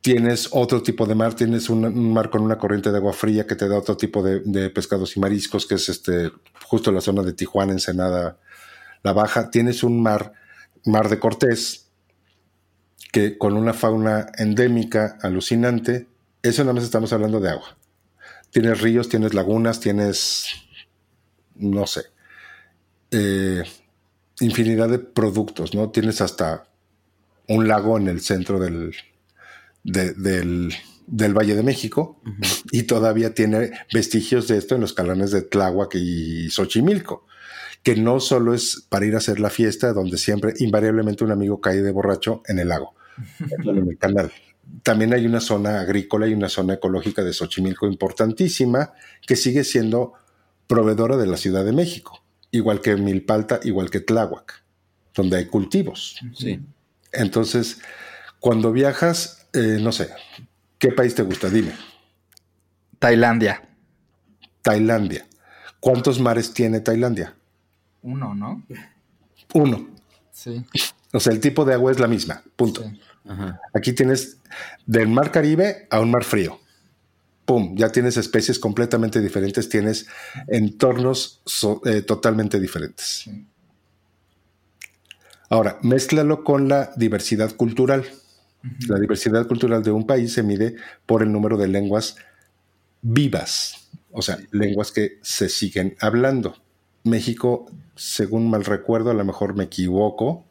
[0.00, 3.56] tienes otro tipo de mar, tienes un, mar con una corriente de agua fría que
[3.56, 6.30] te da otro tipo de, pescados y mariscos, que es este,
[6.64, 8.38] justo la zona de Tijuana, Ensenada,
[9.02, 9.50] La Baja.
[9.50, 10.32] Tienes un mar,
[10.84, 11.90] mar de Cortés,
[13.12, 16.08] que con una fauna endémica alucinante,
[16.42, 17.76] eso nada más estamos hablando de agua.
[18.50, 20.46] Tienes ríos, tienes lagunas, tienes,
[21.54, 22.02] no sé,
[23.10, 23.62] eh,
[24.40, 25.90] infinidad de productos, ¿no?
[25.90, 26.66] Tienes hasta
[27.48, 28.94] un lago en el centro del,
[29.82, 32.20] del, Valle de México
[32.70, 37.26] y todavía tiene vestigios de esto en los calanes de Tláhuac y Xochimilco,
[37.82, 41.60] que no solo es para ir a hacer la fiesta donde siempre invariablemente un amigo
[41.60, 42.94] cae de borracho en el lago,
[43.64, 44.32] en el canal.
[44.82, 48.92] También hay una zona agrícola y una zona ecológica de Xochimilco importantísima
[49.26, 50.12] que sigue siendo
[50.66, 54.62] proveedora de la Ciudad de México, igual que Milpalta, igual que Tláhuac,
[55.14, 56.20] donde hay cultivos.
[56.34, 56.60] Sí.
[57.12, 57.78] Entonces,
[58.38, 60.08] cuando viajas eh, no sé,
[60.78, 61.50] ¿qué país te gusta?
[61.50, 61.72] Dime.
[62.98, 63.62] Tailandia.
[64.62, 65.26] Tailandia.
[65.78, 67.34] ¿Cuántos mares tiene Tailandia?
[68.02, 68.62] Uno, ¿no?
[69.54, 69.88] Uno.
[70.30, 70.64] Sí.
[71.12, 72.84] O sea, el tipo de agua es la misma, punto.
[73.74, 74.38] Aquí tienes
[74.86, 76.58] del mar Caribe a un mar frío.
[77.44, 77.76] ¡Pum!
[77.76, 80.06] Ya tienes especies completamente diferentes, tienes
[80.46, 81.42] entornos
[81.84, 83.28] eh, totalmente diferentes.
[85.48, 88.06] Ahora, mézclalo con la diversidad cultural.
[88.88, 92.16] La diversidad cultural de un país se mide por el número de lenguas
[93.02, 96.61] vivas, o sea, lenguas que se siguen hablando.
[97.04, 100.44] México, según mal recuerdo, a lo mejor me equivoco,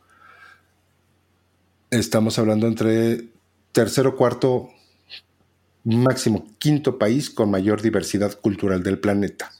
[1.89, 3.29] estamos hablando entre
[3.71, 4.69] tercero, cuarto,
[5.83, 9.51] máximo quinto país con mayor diversidad cultural del planeta.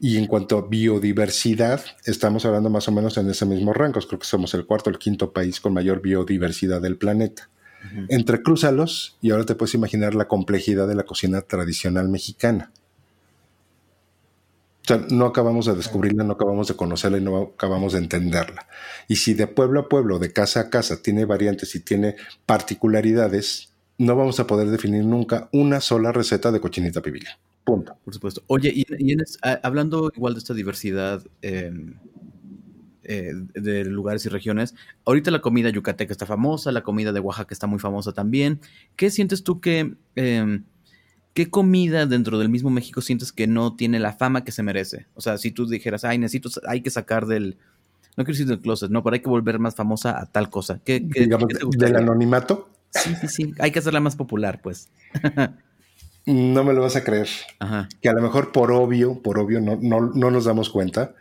[0.00, 4.00] Y en cuanto a biodiversidad, estamos hablando más o menos en ese mismo rango.
[4.00, 7.48] Creo que somos el cuarto o el quinto país con mayor biodiversidad del planeta.
[8.08, 12.72] Entrecrúzalos y ahora te puedes imaginar la complejidad de la cocina tradicional mexicana.
[14.82, 18.66] O sea, no acabamos de descubrirla, no acabamos de conocerla y no acabamos de entenderla.
[19.06, 22.16] Y si de pueblo a pueblo, de casa a casa, tiene variantes y tiene
[22.46, 27.24] particularidades, no vamos a poder definir nunca una sola receta de cochinita pibil.
[27.64, 27.96] Punto.
[28.04, 28.42] Por supuesto.
[28.48, 28.84] Oye, y,
[29.62, 31.94] hablando igual de esta diversidad em,
[33.04, 37.54] eh, de lugares y regiones, ahorita la comida yucateca está famosa, la comida de Oaxaca
[37.54, 38.60] está muy famosa también.
[38.96, 39.94] ¿Qué sientes tú que...
[40.16, 40.64] Em,
[41.34, 45.06] ¿Qué comida dentro del mismo México sientes que no tiene la fama que se merece?
[45.14, 47.56] O sea, si tú dijeras, ay, necesito, hay que sacar del,
[48.16, 50.80] no quiero decir del closet, no, pero hay que volver más famosa a tal cosa.
[50.84, 52.68] ¿Qué, Digamos, ¿Del anonimato?
[52.90, 54.88] Sí, sí, sí, hay que hacerla más popular, pues.
[56.24, 57.28] No me lo vas a creer.
[58.00, 61.14] Que a lo mejor por obvio, por obvio, no, no, nos damos cuenta.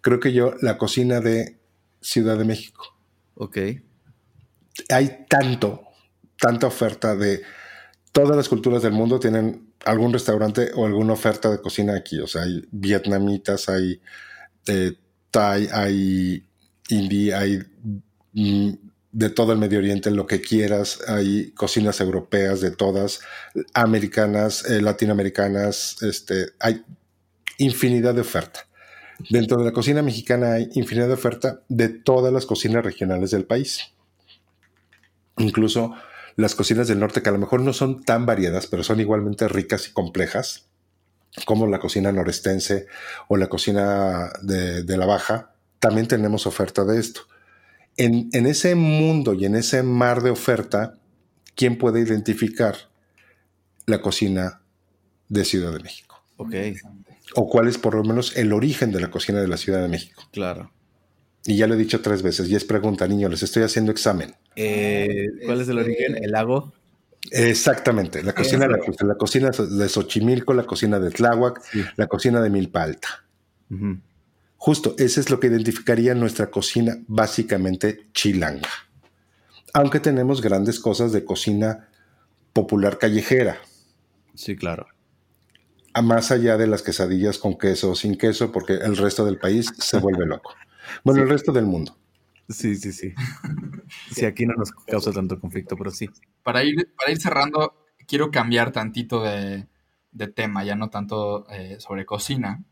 [0.00, 1.58] Creo que yo, la cocina de
[2.00, 2.94] Ciudad de México.
[3.34, 3.58] Ok.
[4.90, 5.82] Hay tanto,
[6.38, 7.42] tanta oferta de
[8.14, 12.20] todas las culturas del mundo tienen algún restaurante o alguna oferta de cocina aquí.
[12.20, 14.00] O sea, hay vietnamitas, hay
[14.68, 14.92] eh,
[15.32, 16.46] Thai, hay
[16.90, 17.58] indie, hay
[18.32, 18.70] mm,
[19.10, 21.00] de todo el Medio Oriente, lo que quieras.
[21.08, 23.18] Hay cocinas europeas de todas,
[23.74, 26.84] americanas, eh, latinoamericanas, este, hay
[27.58, 28.60] infinidad de oferta.
[29.28, 33.44] Dentro de la cocina mexicana hay infinidad de oferta de todas las cocinas regionales del
[33.44, 33.92] país.
[35.36, 35.94] Incluso
[36.36, 39.48] las cocinas del norte, que a lo mejor no son tan variadas, pero son igualmente
[39.48, 40.66] ricas y complejas,
[41.44, 42.86] como la cocina norestense
[43.28, 47.22] o la cocina de la baja, también tenemos oferta de esto
[47.96, 50.94] en, ese mundo y en ese mar de oferta,
[51.54, 52.76] ¿quién puede identificar
[53.86, 54.60] la cocina
[55.28, 56.22] de Ciudad de México?
[56.36, 56.54] Ok,
[57.36, 59.88] o cuál es por lo menos el origen de la cocina de la Ciudad de
[59.88, 60.22] México.
[60.32, 60.70] claro.
[61.46, 64.34] Y ya lo he dicho tres veces, y es pregunta, niño, les estoy haciendo examen.
[64.56, 66.16] Eh, ¿Cuál es el origen?
[66.22, 66.72] ¿El lago?
[67.30, 71.84] Exactamente, la cocina, la, la cocina de Xochimilco, la cocina de Tláhuac, Sí.
[71.96, 73.24] la cocina de Milpa Alta.
[73.70, 73.98] Ujú.
[74.56, 78.68] Justo, ese es lo que identificaría nuestra cocina básicamente chilanga.
[79.74, 81.88] Aunque tenemos grandes cosas de cocina
[82.52, 83.58] popular callejera,
[84.34, 84.86] Sí, claro.
[85.92, 89.38] a más allá de las quesadillas con queso o sin queso, porque el resto del
[89.38, 90.54] país se vuelve loco.
[91.04, 91.96] Bueno, el resto del mundo.
[92.48, 93.14] Sí, sí, sí.
[94.10, 96.08] Sí, aquí no nos causa tanto conflicto, pero sí.
[96.42, 99.68] Para ir, para ir cerrando, quiero cambiar tantito de,
[100.10, 102.64] de tema, ya no tanto eh, sobre cocina.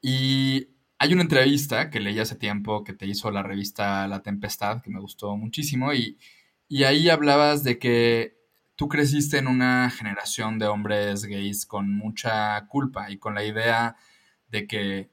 [0.00, 4.82] Y hay una entrevista que leí hace tiempo que te hizo la revista La Tempestad,
[4.82, 6.18] que me gustó muchísimo, y,
[6.68, 8.38] y ahí hablabas de que
[8.76, 13.96] tú creciste en una generación de hombres gays con mucha culpa y con la idea
[14.48, 15.10] de que,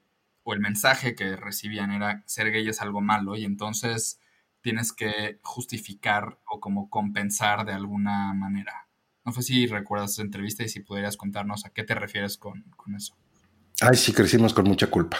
[0.50, 4.20] o el mensaje que recibían era ser gay es algo malo, y entonces
[4.60, 8.88] tienes que justificar o como compensar de alguna manera.
[9.24, 12.62] No sé si recuerdas esa entrevista y si pudieras contarnos a qué te refieres con,
[12.76, 13.14] con eso.
[13.80, 15.18] Ay, sí, crecimos con mucha culpa.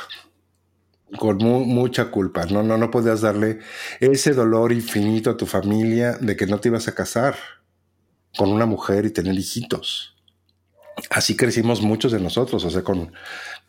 [1.19, 2.45] Con mu- mucha culpa.
[2.47, 3.61] No, no, no podías darle
[4.01, 7.37] ese dolor infinito a tu familia de que no te ibas a casar
[8.37, 10.17] con una mujer y tener hijitos.
[11.09, 12.65] Así crecimos muchos de nosotros.
[12.65, 13.13] O sea, con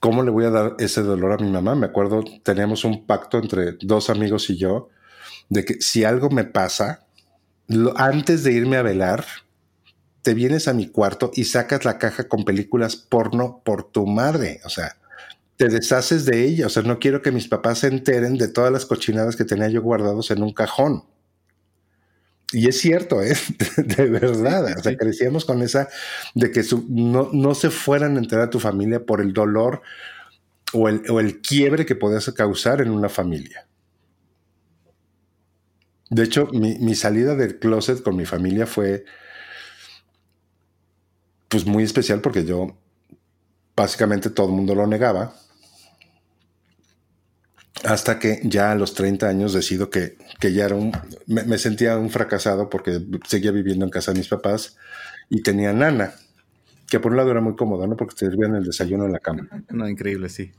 [0.01, 1.75] cómo le voy a dar ese dolor a mi mamá.
[1.75, 4.89] Me acuerdo, teníamos un pacto entre dos amigos y yo
[5.47, 7.05] de que si algo me pasa,
[7.95, 9.23] antes de irme a velar,
[10.23, 14.59] te vienes a mi cuarto y sacas la caja con películas porno por tu madre.
[14.65, 14.97] O sea,
[15.55, 16.65] te deshaces de ella.
[16.65, 19.69] O sea, no quiero que mis papás se enteren de todas las cochinadas que tenía
[19.69, 21.03] yo guardados en un cajón.
[22.51, 23.35] Y es cierto, ¿eh?
[23.77, 24.65] de verdad.
[24.77, 25.87] O sea, crecíamos con esa
[26.35, 29.81] de que su- no, no se fueran a enterar a tu familia por el dolor
[30.73, 33.67] o el, o el quiebre que podías causar en una familia.
[36.11, 39.03] De hecho, mi, mi salida del closet con mi familia fue
[41.49, 42.77] pues muy especial porque yo
[43.75, 45.33] básicamente todo el mundo lo negaba
[47.91, 50.91] hasta que ya a los 30 años decido que, que ya era un
[51.27, 54.77] me, me sentía un fracasado porque seguía viviendo en casa de mis papás
[55.29, 56.13] y tenía nana
[56.89, 59.19] que por un lado era muy cómodo no porque te servían el desayuno en la
[59.19, 60.51] cama No, increíble, sí.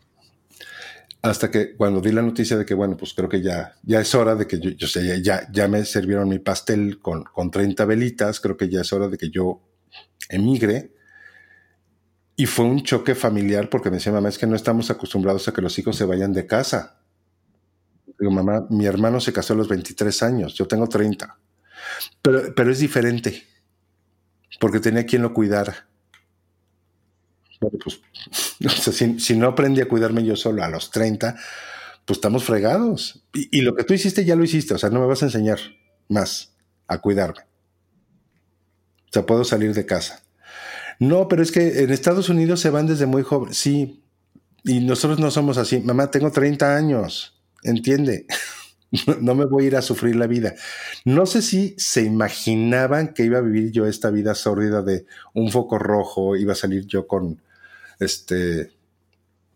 [1.23, 4.15] hasta que cuando di la noticia de que, bueno, pues creo que ya, ya es
[4.15, 7.51] hora de que yo, yo sé, ya- ya, ya me sirvieron mi pastel con, con
[7.51, 9.61] 30 velitas, creo que ya es hora de que yo
[10.29, 10.91] emigre.
[12.35, 15.53] Y fue un choque familiar porque me decía, mamá, es que no estamos acostumbrados a
[15.53, 16.99] que los hijos se vayan de casa.
[18.23, 21.37] Digo, mamá, mi hermano se casó a los 23 años, yo tengo 30.
[22.23, 23.43] Pero, es diferente,
[24.61, 25.89] porque tenía quien lo cuidara.
[27.59, 28.01] Pues,
[29.19, 31.35] si no aprendí a cuidarme yo solo a los 30,
[32.05, 33.25] pues estamos fregados.
[33.35, 35.27] Y, y lo que tú hiciste ya lo hiciste, o sea, no me vas a
[35.27, 35.59] enseñar
[36.09, 36.55] más
[36.87, 37.41] a cuidarme.
[39.07, 40.23] O sea, puedo salir de casa.
[41.01, 43.53] No, pero es que en Estados Unidos se van desde muy joven.
[43.53, 44.05] Sí,
[44.63, 45.81] y nosotros no somos así.
[45.81, 48.27] Mamá, tengo 30 años, entiende.
[49.23, 50.55] No me voy a ir a sufrir la vida.
[51.07, 55.51] No sé si se imaginaban que iba a vivir yo esta vida sórdida de un
[55.51, 57.41] foco rojo, iba a salir yo con,
[58.01, 58.71] este,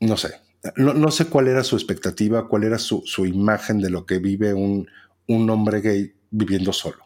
[0.00, 0.40] no sé,
[0.76, 4.18] no, no sé cuál era su expectativa, cuál era su, su imagen de lo que
[4.18, 4.88] vive un,
[5.28, 7.05] un hombre gay viviendo solo.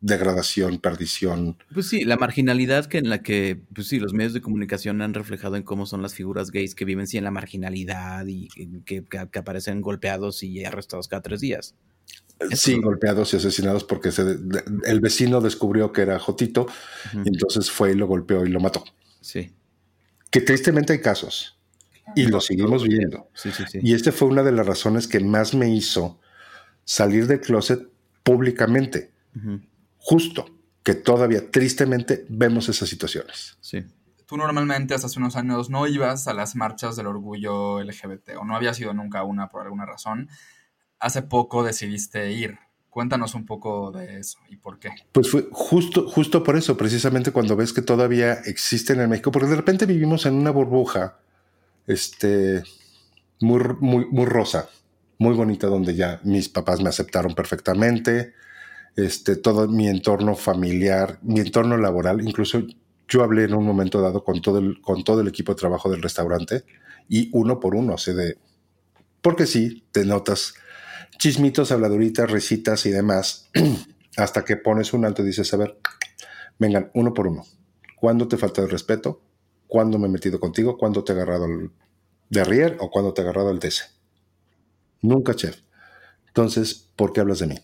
[0.00, 1.56] Degradación, perdición.
[1.74, 5.12] Pues sí, la marginalidad que en la que, pues sí, los medios de comunicación han
[5.12, 8.48] reflejado en cómo son las figuras gays que viven sí en la marginalidad y
[8.84, 11.74] que, que- que aparecen golpeados y arrestados cada tres días.
[12.54, 14.22] Sí, golpeados y asesinados porque se,
[14.84, 16.68] el vecino descubrió que era Jotito
[17.12, 18.84] y entonces fue y lo golpeó y lo mató.
[19.20, 19.52] Sí,
[20.30, 21.58] Que tristemente hay casos
[22.14, 23.28] y lo seguimos viendo.
[23.34, 23.80] sí, sí, sí.
[23.82, 26.20] Y esta fue una de las razones que más me hizo
[26.84, 27.88] salir del closet
[28.22, 29.10] públicamente.
[29.36, 29.60] Ujú,
[30.08, 30.46] Justo
[30.82, 33.58] que todavía tristemente vemos esas situaciones.
[33.60, 33.84] Sí.
[34.24, 38.44] Tú normalmente hasta hace unos años no ibas a las marchas del orgullo LGBT o
[38.46, 40.30] no habías ido nunca a una por alguna razón.
[40.98, 42.58] Hace poco decidiste ir.
[42.88, 44.92] Cuéntanos un poco de eso y por qué.
[45.12, 49.50] Pues fue justo, justo por eso, precisamente cuando ves que todavía existen en México, porque
[49.50, 51.18] de repente vivimos en una burbuja,
[51.86, 52.62] este,
[53.40, 54.70] muy, muy, muy rosa,
[55.18, 58.32] muy bonita, donde ya mis papás me aceptaron perfectamente,
[58.96, 62.62] este, todo mi entorno familiar, mi entorno laboral, incluso
[63.08, 65.90] yo hablé en un momento dado con todo el, con todo el equipo de trabajo
[65.90, 66.64] del restaurante
[67.08, 68.38] y uno por uno, así de,
[69.22, 70.54] porque sí, te notas
[71.18, 73.50] chismitos, habladuritas, risitas y demás,
[74.16, 75.78] hasta que pones un alto y dices, a ver,
[76.58, 77.44] vengan, uno por uno.
[77.96, 79.22] ¿Cuándo te falta el respeto?
[79.68, 81.70] cuándo me he metido contigo, cuándo te he agarrado el
[82.30, 83.84] derrier o cuándo te he agarrado el DC.
[85.02, 85.60] Nunca, chef.
[86.26, 87.56] Entonces, ¿por qué hablas de mí?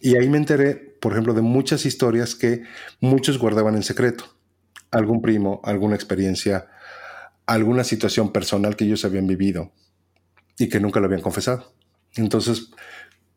[0.00, 2.62] Y ahí me enteré, por ejemplo, de muchas historias que
[3.00, 4.24] muchos guardaban en secreto.
[4.90, 6.68] Algún primo, alguna experiencia,
[7.46, 9.72] alguna situación personal que ellos habían vivido
[10.58, 11.72] y que nunca lo habían confesado.
[12.14, 12.70] Entonces,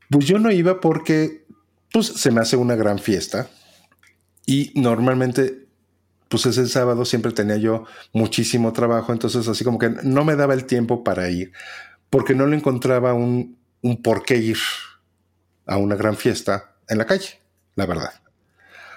[0.10, 1.46] pues yo no iba porque
[1.92, 3.50] pues, se me hace una gran fiesta
[4.46, 5.68] y normalmente,
[6.28, 10.54] pues ese sábado siempre tenía yo muchísimo trabajo, entonces así como que no me daba
[10.54, 11.52] el tiempo para ir
[12.10, 14.58] porque no le encontraba un, un por qué ir
[15.70, 17.40] a una gran fiesta en la calle,
[17.76, 18.12] la verdad.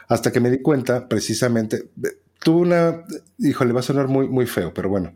[0.09, 1.91] Hasta que me di cuenta, precisamente,
[2.43, 3.05] tuve una,
[3.39, 5.14] híjole, va a sonar muy, muy feo, pero bueno,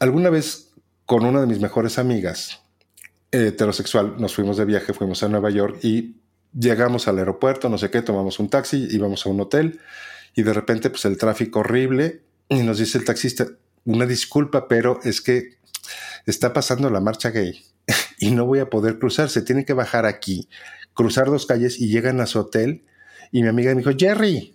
[0.00, 0.72] alguna vez
[1.06, 2.60] con una de mis mejores amigas,
[3.30, 6.16] heterosexual, nos fuimos de viaje, fuimos a Nueva York y
[6.52, 9.80] llegamos al aeropuerto, no sé qué, tomamos un taxi, íbamos a un hotel
[10.34, 13.46] y de repente pues el tráfico horrible y nos dice el taxista,
[13.84, 15.58] una disculpa, pero es que
[16.26, 17.64] está pasando la marcha gay
[18.18, 20.48] y no voy a poder cruzar, se tiene que bajar aquí,
[20.94, 22.84] cruzar dos calles y llegan a su hotel.
[23.32, 24.54] Y mi amiga me dijo, Jerry,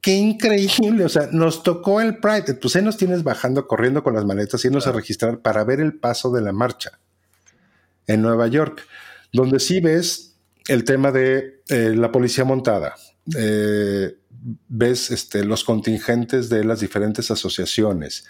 [0.00, 4.14] qué increíble, o sea, nos tocó el Pride, pues ahí nos tienes bajando, corriendo con
[4.14, 7.00] las maletas, yéndonos a registrar para ver el paso de la marcha
[8.06, 8.86] en Nueva York,
[9.32, 10.36] donde sí ves
[10.68, 12.94] el tema de eh, la policía montada,
[13.36, 14.16] eh,
[14.68, 18.26] ves este, los contingentes de las diferentes asociaciones,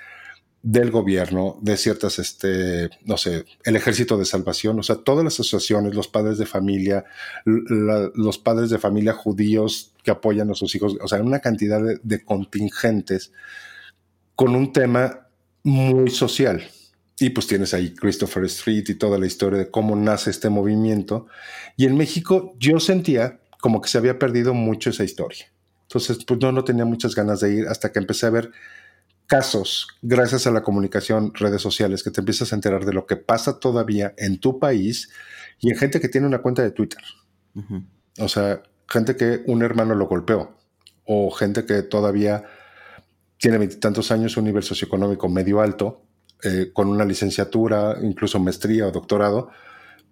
[0.67, 5.35] del gobierno, de ciertas, este, no sé, el ejército de salvación, o sea, todas las
[5.35, 7.05] asociaciones, los padres de familia,
[7.45, 12.25] los padres de familia judíos que apoyan a sus hijos, o sea, una cantidad de,
[12.25, 13.31] contingentes
[14.35, 15.29] con un tema
[15.63, 16.69] muy social.
[17.21, 21.29] Y pues tienes ahí Christopher Street y toda la historia de cómo nace este movimiento.
[21.77, 25.47] Y en México yo sentía como que se había perdido mucho esa historia.
[25.83, 28.51] Entonces, pues no, no tenía muchas ganas de ir hasta que empecé a ver
[29.27, 33.17] casos, gracias a la comunicación, redes sociales, que te empiezas a enterar de lo que
[33.17, 35.11] pasa todavía en tu país
[35.61, 37.03] y en gente que tiene una cuenta de Twitter.
[38.19, 40.57] O sea, gente que un hermano lo golpeó
[41.05, 42.45] o gente que todavía
[43.39, 46.03] tiene veintitantos años, un nivel socioeconómico medio alto,
[46.43, 49.51] eh, con una licenciatura, incluso maestría o doctorado,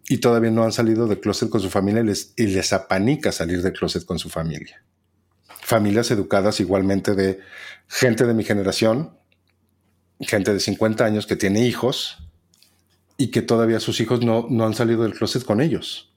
[0.09, 3.33] y todavía no han salido del closet con su familia y les, y les apanica
[3.33, 4.83] salir del closet con su familia
[5.49, 7.41] familias educadas igualmente de
[7.89, 9.17] gente de mi generación,
[10.21, 12.19] gente de 50 años que tiene hijos
[13.17, 16.13] y que todavía sus hijos no, no han salido del closet con ellos.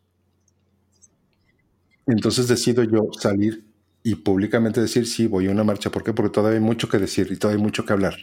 [2.07, 3.65] Entonces decido yo salir
[4.03, 5.91] y públicamente decir, sí, voy a una marcha.
[5.91, 6.13] ¿Por qué?
[6.13, 8.15] Porque todavía hay mucho que decir y todavía hay mucho que hablar.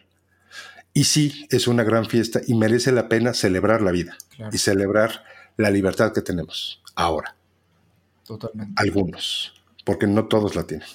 [0.94, 4.16] Y sí, es una gran fiesta y merece la pena celebrar la vida
[4.52, 5.24] y celebrar
[5.56, 7.36] la libertad que tenemos ahora.
[8.24, 8.72] Totalmente.
[8.76, 9.52] Algunos,
[9.84, 10.88] porque no todos la tienen.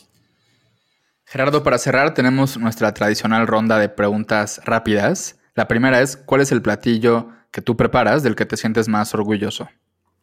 [1.25, 5.37] Gerardo, para cerrar tenemos nuestra tradicional ronda de preguntas rápidas.
[5.53, 9.13] La primera es, ¿cuál es el platillo que tú preparas del que te sientes más
[9.13, 9.69] orgulloso?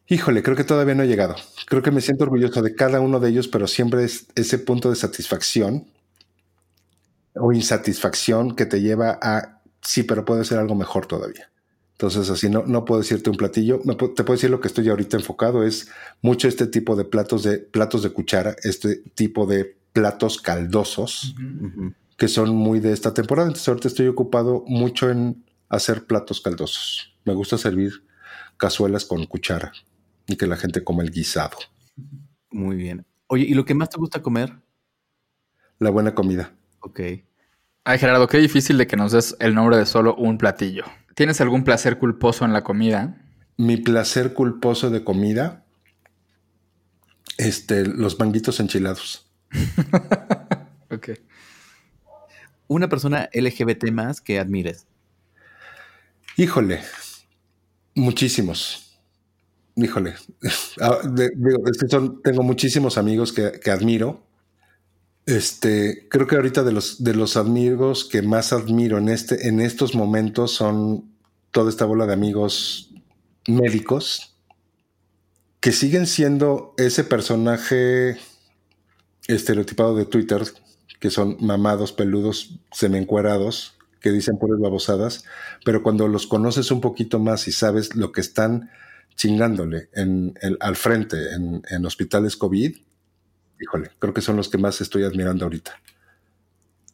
[0.07, 1.35] Híjole, creo que todavía no he llegado.
[1.65, 4.89] Creo que me siento orgulloso de cada uno de ellos, pero siempre es ese punto
[4.89, 5.87] de satisfacción
[7.35, 11.49] o insatisfacción que te lleva a, sí, pero puede ser algo mejor todavía.
[11.99, 13.79] Entonces, así no, no puedo decirte un platillo.
[13.79, 15.89] te puedo decir lo que estoy ahorita enfocado es
[16.21, 21.33] mucho este tipo de platos de platos de cuchara, este tipo de platos caldosos
[22.15, 23.47] que son muy de esta temporada.
[23.47, 27.15] Entonces ahorita estoy ocupado mucho en hacer platos caldosos.
[27.25, 28.03] Me gusta servir
[28.57, 29.71] cazuelas con cuchara
[30.27, 31.57] y que la gente coma el guisado.
[32.51, 33.07] Muy bien.
[33.25, 34.53] Oye, ¿y lo que más te gusta comer?
[35.79, 36.53] La buena comida.
[36.81, 36.99] Ok.
[37.83, 40.85] Ay, Gerardo, qué difícil de que nos des el nombre de solo un platillo.
[41.17, 43.17] ¿Tienes algún placer culposo en la comida?
[43.57, 45.65] Mi placer culposo de comida,
[47.39, 49.27] este, los manguitos enchilados.
[50.91, 51.09] ok.
[52.67, 54.85] Una persona LGBT más que admires.
[56.35, 56.81] Híjole,
[57.95, 58.99] muchísimos.
[59.75, 60.13] Híjole,
[60.81, 60.99] ah,
[62.23, 64.23] tengo muchísimos amigos que, admiro.
[65.27, 69.59] Este, creo que ahorita de los, de los amigos que más admiro en, este, en
[69.59, 71.11] estos momentos son
[71.51, 72.93] toda esta bola de amigos
[73.45, 74.37] médicos
[75.59, 78.17] que siguen siendo ese personaje
[79.27, 80.43] estereotipado de Twitter,
[81.01, 85.25] que son mamados, peludos, semencuerados, que dicen puras babosadas,
[85.65, 88.69] pero cuando los conoces un poquito más y sabes lo que están
[89.17, 92.77] chingándole en, al frente en, hospitales COVID,
[93.59, 95.79] híjole, creo que son los que más estoy admirando ahorita.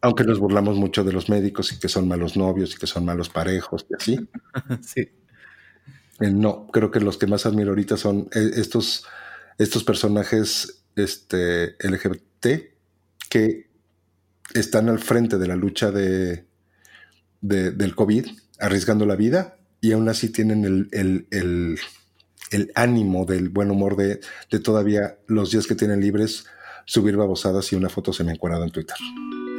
[0.01, 3.05] Aunque nos burlamos mucho de los médicos y que son malos novios y que son
[3.05, 4.29] malos parejos y así.
[4.81, 5.09] sí.
[6.19, 9.05] Eh, no, creo que los que más admiro ahorita son eh, estos,
[9.57, 12.47] estos personajes este, LGBT
[13.29, 13.69] que
[14.53, 16.45] están al frente de la lucha de,
[17.41, 18.27] del COVID,
[18.59, 21.79] arriesgando la vida, y aún así tienen el, el,
[22.75, 26.45] ánimo del buen humor de, de, todavía los días que tienen libres
[26.85, 28.97] subir babosadas y una foto se me encuadrada en Twitter.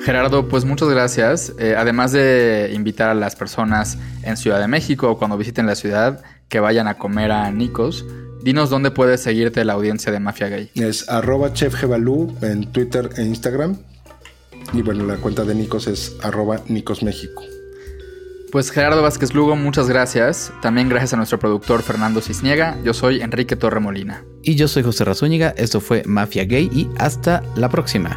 [0.02, 1.52] Gerardo, pues muchas gracias.
[1.58, 5.74] Eh, además de invitar a las personas en Ciudad de México o cuando visiten la
[5.74, 8.04] ciudad que vayan a comer a Nikos,
[8.42, 10.70] dinos dónde puedes seguirte la audiencia de Mafia Gay.
[10.74, 13.78] Es arroba chefgebalú en Twitter e Instagram.
[14.72, 17.42] Y bueno, la cuenta de Nikos es arroba México.
[18.54, 20.52] Pues Gerardo Vázquez Lugo, muchas gracias.
[20.62, 22.78] También gracias a nuestro productor Fernando Cisniega.
[22.84, 24.24] Yo soy Enrique Torremolina.
[24.44, 25.52] Y yo soy José Razúñiga.
[25.56, 28.16] Esto fue Mafia Gay y hasta la próxima.